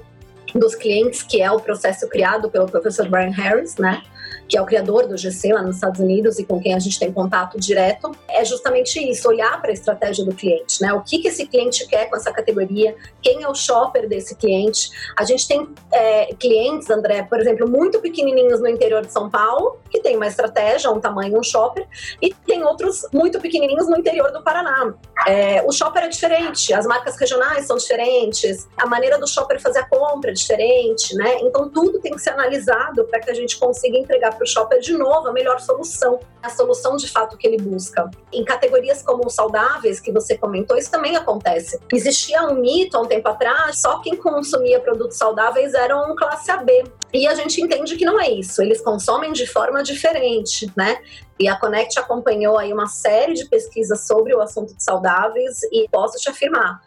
dos 0.55 0.77
clientes, 0.77 1.21
que 1.25 1.43
é 1.43 1.51
o 1.51 1.59
processo 1.59 2.09
criado 2.09 2.49
pelo 2.49 2.67
professor 2.67 3.09
Brian 3.09 3.33
Harris, 3.33 3.77
né? 3.77 4.05
Que 4.51 4.59
é 4.59 4.61
o 4.61 4.67
criador 4.67 5.07
do 5.07 5.17
GC 5.17 5.53
lá 5.53 5.63
nos 5.63 5.77
Estados 5.77 6.01
Unidos 6.01 6.41
e 6.41 6.45
com 6.45 6.61
quem 6.61 6.75
a 6.75 6.79
gente 6.81 6.99
tem 6.99 7.13
contato 7.13 7.59
direto, 7.59 8.11
é 8.29 8.45
justamente 8.45 8.99
isso, 8.99 9.29
olhar 9.29 9.61
para 9.61 9.71
a 9.71 9.73
estratégia 9.73 10.25
do 10.25 10.35
cliente, 10.35 10.83
né? 10.83 10.93
O 10.93 11.03
que, 11.03 11.19
que 11.19 11.29
esse 11.29 11.47
cliente 11.47 11.87
quer 11.87 12.11
com 12.11 12.17
essa 12.17 12.33
categoria, 12.33 12.97
quem 13.23 13.45
é 13.45 13.49
o 13.49 13.55
shopper 13.55 14.09
desse 14.09 14.35
cliente. 14.35 14.91
A 15.17 15.25
gente 15.25 15.47
tem 15.47 15.69
é, 15.93 16.35
clientes, 16.35 16.91
André, 16.91 17.23
por 17.23 17.39
exemplo, 17.39 17.69
muito 17.69 18.01
pequenininhos 18.01 18.59
no 18.61 18.67
interior 18.67 19.07
de 19.07 19.13
São 19.13 19.31
Paulo, 19.31 19.79
que 19.89 20.01
tem 20.01 20.17
uma 20.17 20.27
estratégia, 20.27 20.91
um 20.91 20.99
tamanho, 20.99 21.39
um 21.39 21.43
shopper, 21.45 21.87
e 22.21 22.35
tem 22.35 22.65
outros 22.65 23.07
muito 23.13 23.41
pequenininhos 23.41 23.89
no 23.89 23.97
interior 23.97 24.33
do 24.33 24.43
Paraná. 24.43 24.93
É, 25.29 25.63
o 25.63 25.71
shopper 25.71 26.05
é 26.05 26.09
diferente, 26.09 26.75
as 26.75 26.87
marcas 26.87 27.17
regionais 27.17 27.67
são 27.67 27.77
diferentes, 27.77 28.67
a 28.77 28.87
maneira 28.87 29.17
do 29.17 29.29
shopper 29.29 29.61
fazer 29.61 29.79
a 29.79 29.89
compra 29.89 30.33
é 30.33 30.35
diferente, 30.35 31.15
né? 31.15 31.39
Então 31.43 31.69
tudo 31.69 32.01
tem 32.01 32.13
que 32.13 32.19
ser 32.19 32.31
analisado 32.31 33.05
para 33.05 33.21
que 33.21 33.31
a 33.31 33.35
gente 33.35 33.57
consiga 33.57 33.97
entregar 33.97 34.40
para 34.41 34.45
o 34.45 34.49
shopper 34.49 34.81
de 34.81 34.97
novo 34.97 35.29
a 35.29 35.33
melhor 35.33 35.61
solução, 35.61 36.19
a 36.43 36.49
solução 36.49 36.97
de 36.97 37.07
fato 37.07 37.37
que 37.37 37.47
ele 37.47 37.59
busca. 37.59 38.11
Em 38.33 38.43
categorias 38.43 39.03
como 39.03 39.29
saudáveis, 39.29 40.01
que 40.01 40.11
você 40.11 40.37
comentou, 40.37 40.79
isso 40.79 40.91
também 40.91 41.15
acontece. 41.15 41.79
Existia 41.93 42.43
um 42.45 42.55
mito 42.55 42.97
há 42.97 43.01
um 43.01 43.07
tempo 43.07 43.29
atrás, 43.29 43.79
só 43.79 44.01
quem 44.01 44.17
consumia 44.17 44.81
produtos 44.81 45.19
saudáveis 45.19 45.75
eram 45.75 46.17
classe 46.17 46.51
AB. 46.51 46.85
E 47.13 47.27
a 47.27 47.35
gente 47.35 47.61
entende 47.61 47.97
que 47.97 48.05
não 48.05 48.19
é 48.19 48.31
isso. 48.31 48.63
Eles 48.63 48.81
consomem 48.81 49.33
de 49.33 49.47
forma 49.47 49.83
diferente, 49.83 50.73
né? 50.75 50.99
E 51.39 51.47
a 51.47 51.57
Connect 51.57 51.99
acompanhou 51.99 52.59
aí 52.59 52.73
uma 52.73 52.87
série 52.87 53.35
de 53.35 53.47
pesquisas 53.47 54.07
sobre 54.07 54.35
o 54.35 54.41
assunto 54.41 54.75
de 54.75 54.83
saudáveis 54.83 55.63
e 55.71 55.87
posso 55.91 56.19
te 56.19 56.31
afirmar, 56.31 56.81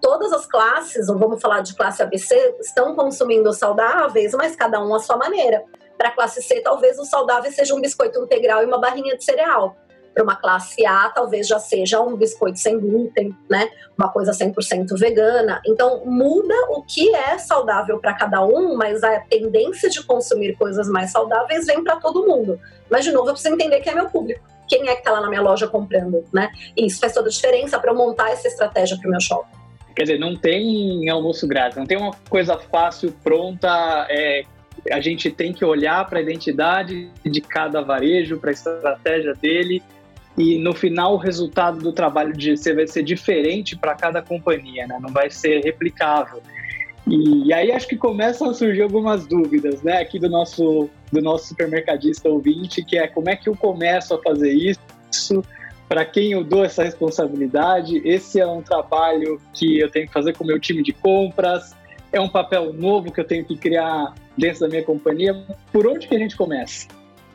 todas 0.00 0.32
as 0.32 0.46
classes, 0.46 1.08
ou 1.08 1.18
vamos 1.18 1.40
falar 1.40 1.60
de 1.60 1.74
classe 1.74 2.02
ABC, 2.02 2.56
estão 2.60 2.94
consumindo 2.94 3.52
saudáveis, 3.52 4.32
mas 4.34 4.54
cada 4.54 4.82
um 4.82 4.94
à 4.94 5.00
sua 5.00 5.16
maneira. 5.16 5.64
Para 5.98 6.08
a 6.10 6.12
classe 6.12 6.40
C, 6.40 6.60
talvez 6.60 6.96
o 6.98 7.04
saudável 7.04 7.50
seja 7.50 7.74
um 7.74 7.80
biscoito 7.80 8.22
integral 8.22 8.62
e 8.62 8.66
uma 8.66 8.78
barrinha 8.78 9.16
de 9.16 9.24
cereal. 9.24 9.76
Para 10.14 10.22
uma 10.22 10.36
classe 10.36 10.86
A, 10.86 11.10
talvez 11.10 11.46
já 11.46 11.58
seja 11.58 12.00
um 12.00 12.16
biscoito 12.16 12.58
sem 12.58 12.78
glúten, 12.78 13.36
né? 13.50 13.68
Uma 13.96 14.08
coisa 14.08 14.32
100% 14.32 14.96
vegana. 14.96 15.60
Então, 15.66 16.04
muda 16.06 16.54
o 16.70 16.82
que 16.82 17.14
é 17.14 17.36
saudável 17.38 17.98
para 17.98 18.14
cada 18.14 18.44
um, 18.44 18.76
mas 18.76 19.02
a 19.02 19.20
tendência 19.20 19.90
de 19.90 20.02
consumir 20.04 20.56
coisas 20.56 20.88
mais 20.88 21.10
saudáveis 21.10 21.66
vem 21.66 21.82
para 21.82 21.96
todo 21.96 22.26
mundo. 22.26 22.60
Mas, 22.88 23.04
de 23.04 23.12
novo, 23.12 23.28
eu 23.28 23.32
preciso 23.32 23.54
entender 23.54 23.80
quem 23.80 23.92
é 23.92 23.94
meu 23.94 24.08
público. 24.08 24.40
Quem 24.68 24.88
é 24.88 24.94
que 24.94 25.00
está 25.00 25.12
lá 25.12 25.20
na 25.20 25.28
minha 25.28 25.40
loja 25.40 25.66
comprando, 25.66 26.24
né? 26.32 26.50
E 26.76 26.86
isso 26.86 27.00
faz 27.00 27.12
toda 27.12 27.28
a 27.28 27.30
diferença 27.32 27.78
para 27.78 27.90
eu 27.90 27.96
montar 27.96 28.30
essa 28.30 28.46
estratégia 28.46 28.96
para 28.98 29.08
o 29.08 29.10
meu 29.10 29.20
shopping. 29.20 29.56
Quer 29.96 30.02
dizer, 30.02 30.18
não 30.18 30.36
tem 30.36 31.08
almoço 31.08 31.46
grátis, 31.48 31.76
não 31.76 31.86
tem 31.86 31.96
uma 31.96 32.12
coisa 32.28 32.56
fácil, 32.56 33.12
pronta. 33.24 34.06
É, 34.08 34.42
a 34.92 35.00
gente 35.00 35.30
tem 35.30 35.52
que 35.52 35.64
olhar 35.64 36.06
para 36.08 36.18
a 36.18 36.22
identidade 36.22 37.10
de 37.24 37.40
cada 37.40 37.80
varejo, 37.80 38.38
para 38.38 38.50
a 38.50 38.52
estratégia 38.52 39.34
dele, 39.34 39.82
e 40.36 40.58
no 40.58 40.74
final 40.74 41.14
o 41.14 41.16
resultado 41.16 41.78
do 41.78 41.92
trabalho 41.92 42.32
de 42.32 42.56
GC 42.56 42.74
vai 42.74 42.86
ser 42.86 43.02
diferente 43.02 43.76
para 43.76 43.94
cada 43.94 44.22
companhia, 44.22 44.86
né? 44.86 44.98
não 45.00 45.12
vai 45.12 45.30
ser 45.30 45.60
replicável. 45.64 46.40
E, 47.06 47.48
e, 47.48 47.52
aí 47.54 47.72
acho 47.72 47.88
que 47.88 47.96
começam 47.96 48.50
a 48.50 48.54
surgir 48.54 48.82
algumas 48.82 49.26
dúvidas, 49.26 49.82
né, 49.82 49.98
aqui 49.98 50.18
do 50.18 50.28
nosso 50.28 50.90
do 51.10 51.22
nosso 51.22 51.46
supermercadista 51.48 52.28
ouvinte, 52.28 52.84
que 52.84 52.98
é 52.98 53.08
como 53.08 53.30
é 53.30 53.36
que 53.36 53.48
eu 53.48 53.56
começo 53.56 54.14
a 54.14 54.22
fazer 54.22 54.52
isso? 54.52 55.42
para 55.88 56.04
quem 56.04 56.32
eu 56.32 56.44
dou 56.44 56.64
essa 56.64 56.84
responsabilidade. 56.84 58.02
Esse 58.04 58.38
é 58.38 58.46
um 58.46 58.60
trabalho 58.60 59.40
que 59.54 59.80
eu 59.80 59.90
tenho 59.90 60.06
que 60.06 60.12
fazer 60.12 60.36
com 60.36 60.44
o 60.44 60.46
meu 60.46 60.60
time 60.60 60.82
de 60.82 60.92
compras, 60.92 61.74
é 62.12 62.20
um 62.20 62.28
papel 62.28 62.72
novo 62.72 63.12
que 63.12 63.20
eu 63.20 63.26
tenho 63.26 63.44
que 63.44 63.56
criar 63.56 64.14
dentro 64.36 64.60
da 64.60 64.68
minha 64.68 64.84
companhia. 64.84 65.34
Por 65.72 65.86
onde 65.86 66.06
que 66.06 66.14
a 66.14 66.18
gente 66.18 66.36
começa? 66.36 66.88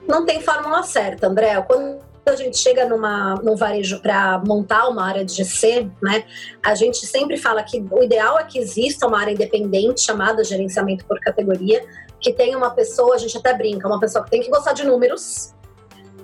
Não 0.07 0.25
tem 0.25 0.41
fórmula 0.41 0.83
certa, 0.83 1.27
André. 1.27 1.61
Quando 1.61 1.99
a 2.25 2.35
gente 2.35 2.57
chega 2.57 2.85
numa, 2.85 3.35
num 3.35 3.55
varejo 3.55 4.01
para 4.01 4.41
montar 4.45 4.87
uma 4.87 5.05
área 5.05 5.25
de 5.25 5.33
GC, 5.33 5.89
né, 6.01 6.23
a 6.63 6.73
gente 6.73 7.05
sempre 7.05 7.37
fala 7.37 7.61
que 7.63 7.83
o 7.91 8.03
ideal 8.03 8.39
é 8.39 8.43
que 8.43 8.57
exista 8.57 9.07
uma 9.07 9.19
área 9.19 9.31
independente 9.31 10.01
chamada 10.01 10.43
gerenciamento 10.43 11.05
por 11.05 11.19
categoria, 11.19 11.85
que 12.19 12.31
tenha 12.33 12.57
uma 12.57 12.71
pessoa, 12.71 13.15
a 13.15 13.17
gente 13.17 13.37
até 13.37 13.53
brinca, 13.53 13.87
uma 13.87 13.99
pessoa 13.99 14.23
que 14.23 14.31
tem 14.31 14.41
que 14.41 14.49
gostar 14.49 14.73
de 14.73 14.85
números, 14.85 15.53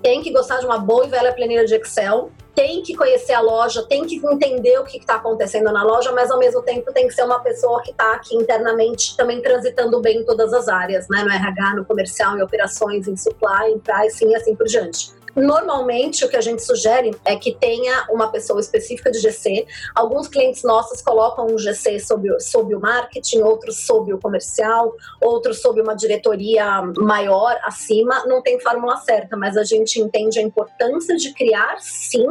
tem 0.01 0.21
que 0.21 0.31
gostar 0.31 0.59
de 0.59 0.65
uma 0.65 0.77
boa 0.77 1.05
e 1.05 1.09
velha 1.09 1.33
planilha 1.33 1.65
de 1.65 1.75
Excel, 1.75 2.31
tem 2.59 2.81
que 2.81 2.93
conhecer 2.93 3.31
a 3.31 3.39
loja, 3.39 3.83
tem 3.83 4.05
que 4.05 4.17
entender 4.17 4.77
o 4.79 4.83
que 4.83 4.97
está 4.97 5.15
acontecendo 5.15 5.71
na 5.71 5.81
loja, 5.81 6.11
mas 6.11 6.29
ao 6.29 6.37
mesmo 6.37 6.61
tempo 6.61 6.91
tem 6.91 7.07
que 7.07 7.13
ser 7.13 7.23
uma 7.23 7.39
pessoa 7.39 7.81
que 7.81 7.91
está 7.91 8.11
aqui 8.11 8.35
internamente 8.35 9.15
também 9.15 9.41
transitando 9.41 10.01
bem 10.01 10.17
em 10.17 10.25
todas 10.25 10.51
as 10.51 10.67
áreas, 10.67 11.07
né? 11.07 11.23
No 11.23 11.31
RH, 11.31 11.75
no 11.77 11.85
comercial, 11.85 12.37
em 12.37 12.41
operações, 12.41 13.07
em 13.07 13.15
supply, 13.15 13.71
em 13.73 13.79
pricing 13.79 14.31
e 14.31 14.35
assim 14.35 14.55
por 14.57 14.65
diante. 14.65 15.18
Normalmente, 15.39 16.25
o 16.25 16.29
que 16.29 16.35
a 16.35 16.41
gente 16.41 16.61
sugere 16.63 17.11
é 17.23 17.35
que 17.35 17.55
tenha 17.55 18.05
uma 18.09 18.29
pessoa 18.29 18.59
específica 18.59 19.09
de 19.09 19.19
GC. 19.19 19.65
Alguns 19.95 20.27
clientes 20.27 20.63
nossos 20.63 21.01
colocam 21.01 21.47
um 21.47 21.57
GC 21.57 21.99
sob, 21.99 22.27
sob 22.41 22.75
o 22.75 22.79
marketing, 22.79 23.39
outros 23.39 23.85
sob 23.85 24.13
o 24.13 24.19
comercial, 24.19 24.93
outros 25.21 25.61
sob 25.61 25.81
uma 25.81 25.95
diretoria 25.95 26.81
maior 26.97 27.57
acima. 27.63 28.25
Não 28.25 28.41
tem 28.41 28.59
fórmula 28.59 28.97
certa, 28.97 29.37
mas 29.37 29.55
a 29.55 29.63
gente 29.63 29.99
entende 29.99 30.39
a 30.39 30.41
importância 30.41 31.15
de 31.15 31.33
criar, 31.33 31.79
sim, 31.79 32.25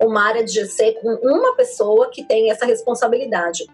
uma 0.00 0.22
área 0.22 0.44
de 0.44 0.52
GC 0.52 0.98
com 1.00 1.14
uma 1.22 1.56
pessoa 1.56 2.08
que 2.10 2.24
tem 2.24 2.50
essa 2.50 2.66
responsabilidade. 2.66 3.64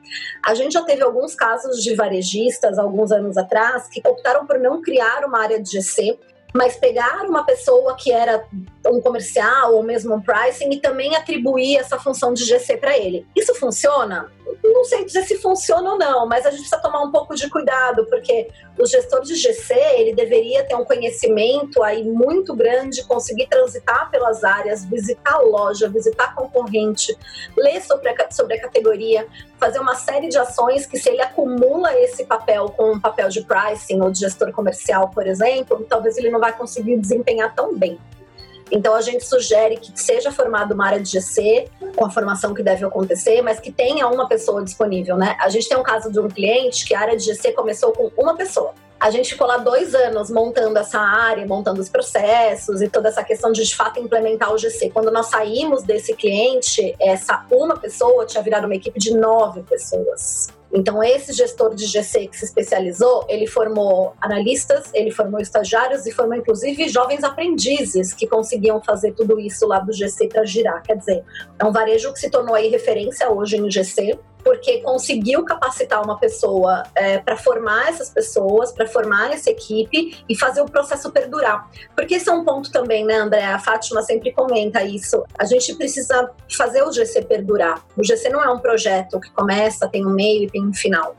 A 0.45 0.55
gente 0.55 0.73
já 0.73 0.83
teve 0.83 1.03
alguns 1.03 1.35
casos 1.35 1.83
de 1.83 1.95
varejistas, 1.95 2.79
alguns 2.79 3.13
anos 3.13 3.37
atrás, 3.37 3.89
que 3.89 4.01
optaram 4.07 4.47
por 4.47 4.59
não 4.59 4.81
criar 4.81 5.25
uma 5.25 5.41
área 5.41 5.61
de 5.61 5.71
GC 5.71 6.19
mas 6.55 6.77
pegar 6.77 7.23
uma 7.27 7.45
pessoa 7.45 7.97
que 7.97 8.13
era 8.13 8.45
um 8.87 9.01
comercial 9.01 9.75
ou 9.75 9.83
mesmo 9.83 10.15
um 10.15 10.21
pricing 10.21 10.71
e 10.73 10.81
também 10.81 11.15
atribuir 11.15 11.77
essa 11.77 11.99
função 11.99 12.33
de 12.33 12.45
GC 12.45 12.77
para 12.77 12.97
ele. 12.97 13.27
Isso 13.37 13.55
funciona? 13.55 14.31
Não 14.63 14.85
sei 14.85 15.05
dizer 15.05 15.25
se 15.25 15.37
funciona 15.37 15.93
ou 15.93 15.99
não, 15.99 16.27
mas 16.27 16.47
a 16.47 16.51
gente 16.51 16.61
precisa 16.61 16.81
tomar 16.81 17.03
um 17.03 17.11
pouco 17.11 17.35
de 17.35 17.49
cuidado, 17.49 18.07
porque 18.07 18.49
o 18.79 18.87
gestor 18.87 19.21
de 19.23 19.35
GC, 19.35 19.75
ele 19.97 20.15
deveria 20.15 20.65
ter 20.65 20.75
um 20.75 20.85
conhecimento 20.85 21.83
aí 21.83 22.03
muito 22.03 22.55
grande, 22.55 23.05
conseguir 23.05 23.47
transitar 23.47 24.11
pelas 24.11 24.43
áreas, 24.43 24.85
visitar 24.85 25.35
a 25.35 25.41
loja, 25.41 25.89
visitar 25.89 26.25
a 26.25 26.33
concorrente, 26.33 27.17
ler 27.57 27.81
sobre 27.83 28.09
a, 28.09 28.31
sobre 28.31 28.55
a 28.55 28.61
categoria, 28.61 29.27
fazer 29.59 29.79
uma 29.79 29.95
série 29.95 30.29
de 30.29 30.39
ações 30.39 30.87
que 30.87 30.99
se 30.99 31.11
ele 31.11 31.21
acumula 31.21 31.95
esse 31.99 32.25
papel 32.25 32.71
com 32.71 32.93
um 32.93 33.01
papel 33.01 33.29
de 33.29 33.43
pricing 33.43 34.01
ou 34.01 34.11
de 34.11 34.21
gestor 34.21 34.53
comercial, 34.53 35.11
por 35.11 35.27
exemplo, 35.27 35.85
talvez 35.89 36.17
ele 36.17 36.31
não 36.31 36.41
vai 36.41 36.57
conseguir 36.57 36.97
desempenhar 36.97 37.55
tão 37.55 37.77
bem. 37.77 37.99
Então 38.71 38.95
a 38.95 39.01
gente 39.01 39.25
sugere 39.25 39.77
que 39.77 39.93
seja 39.95 40.31
formado 40.31 40.75
uma 40.75 40.87
área 40.87 41.01
de 41.01 41.11
GC, 41.11 41.69
com 41.97 42.05
a 42.05 42.11
formação 42.11 42.55
que 42.55 42.63
deve 42.63 42.85
acontecer, 42.85 43.43
mas 43.43 43.59
que 43.59 43.73
tenha 43.73 44.07
uma 44.09 44.29
pessoa 44.29 44.63
disponível, 44.63 45.17
né? 45.17 45.37
A 45.41 45.49
gente 45.49 45.69
tem 45.69 45.77
um 45.77 45.83
caso 45.83 46.11
de 46.11 46.21
um 46.21 46.29
cliente 46.29 46.85
que 46.85 46.95
a 46.95 47.01
área 47.01 47.17
de 47.17 47.25
GC 47.25 47.53
começou 47.53 47.93
com 47.93 48.11
uma 48.17 48.37
pessoa. 48.37 48.73
A 49.01 49.11
gente 49.11 49.31
ficou 49.31 49.47
lá 49.47 49.57
dois 49.57 49.95
anos 49.95 50.31
montando 50.31 50.79
essa 50.79 51.01
área, 51.01 51.47
montando 51.47 51.81
os 51.81 51.89
processos 51.89 52.83
e 52.83 52.89
toda 52.89 53.09
essa 53.09 53.25
questão 53.25 53.51
de 53.51 53.65
de 53.65 53.75
fato 53.75 53.99
implementar 53.99 54.53
o 54.53 54.59
GC. 54.59 54.91
Quando 54.91 55.11
nós 55.11 55.27
saímos 55.27 55.83
desse 55.83 56.15
cliente, 56.15 56.95
essa 57.01 57.47
uma 57.51 57.79
pessoa 57.79 58.27
tinha 58.27 58.43
virado 58.43 58.67
uma 58.67 58.75
equipe 58.75 58.99
de 58.99 59.17
nove 59.17 59.63
pessoas. 59.63 60.49
Então, 60.73 61.03
esse 61.03 61.33
gestor 61.33 61.75
de 61.75 61.85
GC 61.85 62.29
que 62.29 62.37
se 62.37 62.45
especializou, 62.45 63.25
ele 63.29 63.47
formou 63.47 64.15
analistas, 64.21 64.91
ele 64.95 65.11
formou 65.11 65.41
estagiários 65.41 66.07
e 66.07 66.13
formou 66.13 66.37
inclusive 66.37 66.89
jovens 66.89 67.25
aprendizes 67.25 68.13
que 68.13 68.27
conseguiam 68.27 68.81
fazer 68.81 69.13
tudo 69.13 69.41
isso 69.41 69.67
lá 69.67 69.81
do 69.81 69.93
GC 69.93 70.29
para 70.29 70.45
girar. 70.45 70.83
Quer 70.83 70.97
dizer, 70.97 71.25
é 71.59 71.65
um 71.65 71.73
varejo 71.73 72.13
que 72.13 72.21
se 72.21 72.31
tornou 72.31 72.55
aí 72.55 72.69
referência 72.69 73.31
hoje 73.31 73.57
em 73.57 73.71
GC 73.71 74.19
porque 74.43 74.81
conseguiu 74.83 75.45
capacitar 75.45 76.03
uma 76.03 76.19
pessoa 76.19 76.83
é, 76.95 77.19
para 77.19 77.37
formar 77.37 77.89
essas 77.89 78.11
pessoas, 78.11 78.73
para 78.73 78.87
formar 78.87 79.33
essa 79.33 79.51
equipe 79.51 80.23
e 80.29 80.37
fazer 80.37 80.61
o 80.61 80.67
processo 80.67 81.11
perdurar. 81.11 81.69
Porque 81.95 82.15
esse 82.15 82.29
é 82.29 82.33
um 82.33 82.45
ponto 82.45 82.71
também, 82.71 83.05
né, 83.05 83.17
André? 83.17 83.45
A 83.45 83.59
Fátima 83.59 84.03
sempre 84.03 84.33
comenta 84.33 84.83
isso. 84.83 85.25
A 85.39 85.45
gente 85.45 85.75
precisa 85.75 86.31
fazer 86.57 86.83
o 86.83 86.93
GC 86.93 87.23
perdurar. 87.23 87.85
O 87.97 88.05
GC 88.05 88.29
não 88.29 88.43
é 88.43 88.51
um 88.51 88.59
projeto 88.59 89.21
que 89.21 89.31
começa, 89.31 89.89
tem 89.89 90.07
um 90.07 90.11
meio 90.11 90.45
e 90.45 90.51
tem 90.51 90.67
um 90.67 90.75
final 90.75 91.17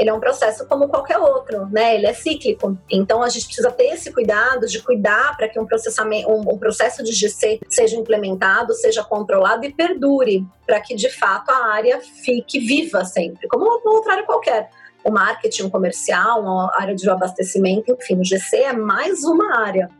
ele 0.00 0.08
é 0.08 0.14
um 0.14 0.18
processo 0.18 0.66
como 0.66 0.88
qualquer 0.88 1.18
outro, 1.18 1.66
né? 1.66 1.94
Ele 1.94 2.06
é 2.06 2.14
cíclico. 2.14 2.78
Então 2.90 3.22
a 3.22 3.28
gente 3.28 3.44
precisa 3.44 3.70
ter 3.70 3.84
esse 3.88 4.10
cuidado 4.10 4.66
de 4.66 4.82
cuidar 4.82 5.36
para 5.36 5.46
que 5.46 5.60
um 5.60 5.66
processamento, 5.66 6.30
um, 6.30 6.40
um, 6.40 6.58
processo 6.58 7.04
de 7.04 7.12
GC 7.12 7.60
seja 7.68 7.96
implementado, 7.96 8.72
seja 8.72 9.04
controlado 9.04 9.66
e 9.66 9.72
perdure, 9.72 10.42
para 10.66 10.80
que 10.80 10.94
de 10.94 11.10
fato 11.10 11.50
a 11.50 11.66
área 11.66 12.00
fique 12.00 12.58
viva 12.58 13.04
sempre, 13.04 13.46
como 13.46 13.66
uma 13.66 13.92
outra 13.92 14.12
área 14.12 14.24
qualquer. 14.24 14.70
O 15.04 15.10
marketing, 15.10 15.64
o 15.64 15.70
comercial, 15.70 16.48
a 16.48 16.80
área 16.80 16.94
de 16.94 17.08
abastecimento, 17.08 17.92
enfim, 17.92 18.18
o 18.18 18.24
GC 18.24 18.56
é 18.56 18.72
mais 18.72 19.22
uma 19.22 19.58
área 19.58 19.90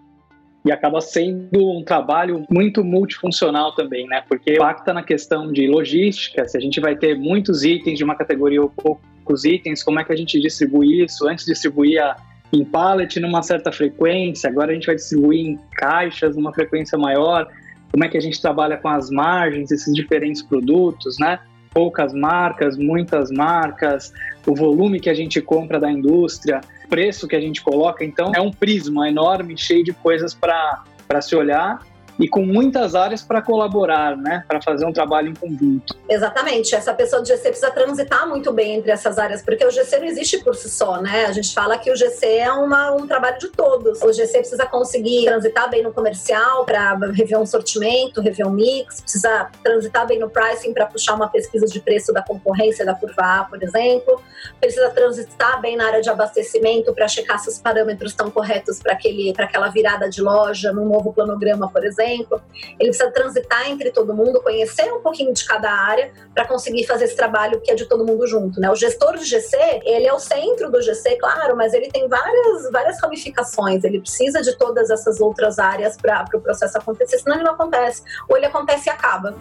e 0.63 0.71
acaba 0.71 1.01
sendo 1.01 1.71
um 1.71 1.83
trabalho 1.83 2.45
muito 2.51 2.85
multifuncional 2.85 3.75
também, 3.75 4.07
né? 4.07 4.23
Porque 4.29 4.55
impacta 4.55 4.93
na 4.93 5.03
questão 5.03 5.51
de 5.51 5.67
logística, 5.67 6.47
se 6.47 6.57
a 6.57 6.61
gente 6.61 6.79
vai 6.81 6.95
ter 6.95 7.17
muitos 7.19 7.65
itens 7.65 7.97
de 7.97 8.05
uma 8.05 8.15
categoria 8.15 8.61
ou 8.61 8.69
poucos 8.69 9.10
itens, 9.45 9.83
como 9.83 10.01
é 10.01 10.05
que 10.05 10.13
a 10.13 10.17
gente 10.17 10.41
distribui 10.41 11.05
isso? 11.05 11.29
Antes 11.29 11.45
de 11.45 11.53
distribuir 11.53 12.03
a, 12.03 12.17
em 12.53 12.65
pallet 12.65 13.19
numa 13.21 13.43
certa 13.43 13.71
frequência, 13.71 14.51
agora 14.51 14.73
a 14.73 14.75
gente 14.75 14.87
vai 14.87 14.97
distribuir 14.97 15.47
em 15.47 15.59
caixas 15.77 16.37
numa 16.37 16.53
frequência 16.53 16.99
maior, 16.99 17.49
como 17.91 18.05
é 18.05 18.09
que 18.09 18.17
a 18.17 18.21
gente 18.21 18.41
trabalha 18.41 18.77
com 18.77 18.89
as 18.89 19.11
margens, 19.11 19.71
esses 19.71 19.93
diferentes 19.95 20.43
produtos, 20.43 21.19
né? 21.19 21.41
Poucas 21.73 22.13
marcas, 22.13 22.77
muitas 22.77 23.31
marcas, 23.31 24.13
o 24.47 24.55
volume 24.55 24.99
que 24.99 25.09
a 25.09 25.15
gente 25.15 25.41
compra 25.41 25.79
da 25.79 25.91
indústria, 25.91 26.61
preço 26.89 27.29
que 27.29 27.37
a 27.37 27.41
gente 27.41 27.63
coloca, 27.63 28.05
então 28.05 28.33
é 28.35 28.41
um 28.41 28.51
prisma 28.51 29.09
enorme, 29.09 29.57
cheio 29.57 29.85
de 29.85 29.93
coisas 29.93 30.35
para 30.35 30.85
se 31.21 31.37
olhar 31.37 31.81
e 32.21 32.29
com 32.29 32.45
muitas 32.45 32.95
áreas 32.95 33.23
para 33.23 33.41
colaborar, 33.41 34.15
né, 34.17 34.45
para 34.47 34.61
fazer 34.61 34.85
um 34.85 34.93
trabalho 34.93 35.31
em 35.31 35.35
conjunto. 35.35 35.97
Exatamente. 36.07 36.75
Essa 36.75 36.93
pessoa 36.93 37.23
do 37.23 37.27
GC 37.27 37.43
precisa 37.43 37.71
transitar 37.71 38.29
muito 38.29 38.53
bem 38.53 38.75
entre 38.75 38.91
essas 38.91 39.19
áreas, 39.19 39.43
porque 39.43 39.65
o 39.65 39.71
GC 39.71 39.99
não 39.99 40.07
existe 40.07 40.39
por 40.39 40.55
si 40.55 40.69
só, 40.69 41.01
né? 41.01 41.25
A 41.25 41.33
gente 41.33 41.55
fala 41.55 41.79
que 41.79 41.91
o 41.91 41.97
GC 41.97 42.27
é 42.27 42.53
uma, 42.53 42.93
um 42.93 43.07
trabalho 43.07 43.39
de 43.39 43.49
todos. 43.49 44.03
O 44.03 44.13
GC 44.13 44.39
precisa 44.39 44.67
conseguir 44.67 45.25
transitar 45.25 45.71
bem 45.71 45.83
no 45.83 45.93
comercial 45.93 46.67
para 46.67 46.95
rever 47.13 47.39
um 47.39 47.47
sortimento, 47.47 48.21
rever 48.21 48.47
um 48.47 48.51
mix, 48.51 49.01
precisa 49.01 49.49
transitar 49.63 50.07
bem 50.07 50.19
no 50.19 50.29
pricing 50.29 50.75
para 50.75 50.87
puxar 50.87 51.15
uma 51.15 51.29
pesquisa 51.29 51.67
de 51.67 51.81
preço 51.81 52.13
da 52.13 52.23
concorrência 52.23 52.85
da 52.85 52.95
curva 52.95 53.23
A, 53.23 53.45
por 53.45 53.63
exemplo. 53.63 54.21
Precisa 54.61 54.91
transitar 54.91 55.61
bem 55.61 55.77
na 55.77 55.87
área 55.87 56.03
de 56.03 56.11
abastecimento 56.11 56.93
para 56.93 57.09
checar 57.09 57.39
se 57.39 57.49
os 57.49 57.59
parâmetros 57.59 58.13
estão 58.13 58.31
corretos 58.31 58.79
para 58.81 58.99
aquela 59.45 59.69
virada 59.69 60.11
de 60.11 60.21
loja 60.21 60.73
num 60.73 60.87
novo 60.87 61.13
planograma, 61.15 61.71
por 61.71 61.85
exemplo 61.85 62.10
Ele 62.13 62.89
precisa 62.91 63.11
transitar 63.11 63.71
entre 63.71 63.91
todo 63.91 64.15
mundo, 64.15 64.41
conhecer 64.43 64.93
um 64.93 65.01
pouquinho 65.01 65.33
de 65.33 65.45
cada 65.45 65.71
área 65.71 66.13
para 66.35 66.47
conseguir 66.47 66.87
fazer 66.87 67.05
esse 67.05 67.17
trabalho 67.17 67.61
que 67.61 67.71
é 67.71 67.75
de 67.75 67.87
todo 67.87 68.05
mundo 68.05 68.27
junto. 68.27 68.61
Né? 68.61 68.71
O 68.71 68.75
gestor 68.75 69.17
de 69.17 69.25
GC, 69.25 69.57
ele 69.85 70.07
é 70.07 70.13
o 70.13 70.19
centro 70.19 70.71
do 70.71 70.81
GC, 70.81 71.17
claro, 71.17 71.57
mas 71.57 71.75
ele 71.75 71.89
tem 71.89 72.09
várias, 72.09 72.71
várias 72.71 73.01
ramificações. 73.01 73.85
Ele 73.85 74.01
precisa 74.01 74.43
de 74.43 74.57
todas 74.57 74.91
essas 74.91 75.21
outras 75.21 75.59
áreas 75.59 75.97
para 75.97 76.25
o 76.25 76.31
pro 76.31 76.41
processo 76.41 76.79
acontecer, 76.79 77.19
senão 77.19 77.37
ele 77.37 77.45
não 77.45 77.53
acontece. 77.53 78.03
Ou 78.29 78.37
ele 78.37 78.47
acontece 78.47 78.89
e 78.89 78.91
acaba. 78.91 79.35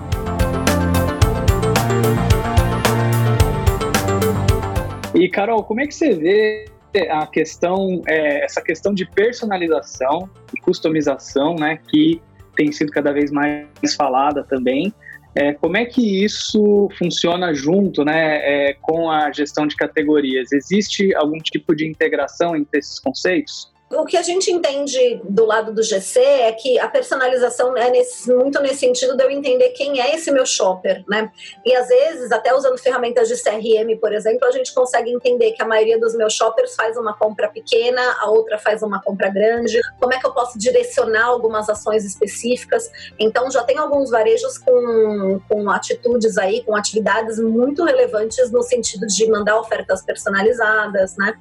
E 5.14 5.28
Carol, 5.28 5.64
como 5.64 5.82
é 5.82 5.88
que 5.88 5.94
você 5.94 6.14
vê 6.14 6.66
a 7.10 7.28
questão, 7.28 8.02
é, 8.08 8.44
essa 8.44 8.62
questão 8.62 8.94
de 8.94 9.06
personalização 9.06 10.30
e 10.56 10.60
customização, 10.60 11.56
né, 11.56 11.80
que 11.88 12.22
tem 12.60 12.74
sido 12.74 12.92
cada 12.92 13.14
vez 13.14 13.32
mais 13.32 13.96
falada 13.96 14.44
também. 14.44 14.94
É, 15.34 15.54
como 15.54 15.78
é 15.78 15.86
que 15.86 16.26
isso 16.26 16.90
funciona 16.98 17.54
junto 17.54 18.04
né, 18.04 18.40
é, 18.42 18.74
com 18.82 19.10
a 19.10 19.32
gestão 19.32 19.66
de 19.66 19.78
categorias? 19.78 20.52
Existe 20.52 21.16
algum 21.16 21.38
tipo 21.38 21.74
de 21.74 21.88
integração 21.88 22.58
entre 22.58 22.80
esses 22.80 23.00
conceitos? 23.00 23.69
O 23.92 24.06
que 24.06 24.16
a 24.18 24.22
gente 24.22 24.52
entende 24.52 25.20
do 25.24 25.46
lado 25.46 25.74
do 25.74 25.82
GC 25.82 26.20
é 26.20 26.52
que 26.52 26.78
a 26.78 26.88
personalização 26.88 27.76
é 27.76 27.90
nesse, 27.90 28.32
muito 28.32 28.62
nesse 28.62 28.82
sentido 28.82 29.18
de 29.18 29.24
eu 29.24 29.32
entender 29.32 29.70
quem 29.70 30.00
é 30.00 30.14
esse 30.14 30.32
meu 30.32 30.46
shopper, 30.46 31.04
né? 31.10 31.32
E 31.66 31.76
às 31.76 31.88
vezes, 31.88 32.32
até 32.32 32.54
usando 32.54 32.78
ferramentas 32.78 33.28
de 33.28 33.36
CRM, 33.42 34.00
por 34.00 34.14
exemplo, 34.14 34.48
a 34.48 34.52
gente 34.52 34.76
consegue 34.76 35.12
entender 35.12 35.54
que 35.54 35.64
a 35.64 35.66
maioria 35.66 36.00
dos 36.00 36.16
meus 36.16 36.34
shoppers 36.34 36.76
faz 36.76 36.98
uma 36.98 37.18
compra 37.18 37.48
pequena, 37.50 38.00
a 38.20 38.30
outra 38.30 38.60
faz 38.60 38.84
uma 38.84 39.02
compra 39.02 39.28
grande. 39.30 39.80
Como 40.00 40.14
é 40.14 40.20
que 40.20 40.26
eu 40.26 40.34
posso 40.34 40.60
direcionar 40.60 41.26
algumas 41.26 41.68
ações 41.68 42.06
específicas? 42.06 42.92
Então, 43.18 43.50
já 43.50 43.64
tem 43.64 43.80
alguns 43.80 44.12
varejos 44.12 44.60
com, 44.60 45.42
com 45.50 45.68
atitudes 45.72 46.38
aí, 46.38 46.64
com 46.64 46.76
atividades 46.76 47.40
muito 47.40 47.84
relevantes 47.84 48.52
no 48.52 48.62
sentido 48.62 49.08
de 49.08 49.28
mandar 49.32 49.60
ofertas 49.60 50.04
personalizadas, 50.04 51.18
né? 51.18 51.34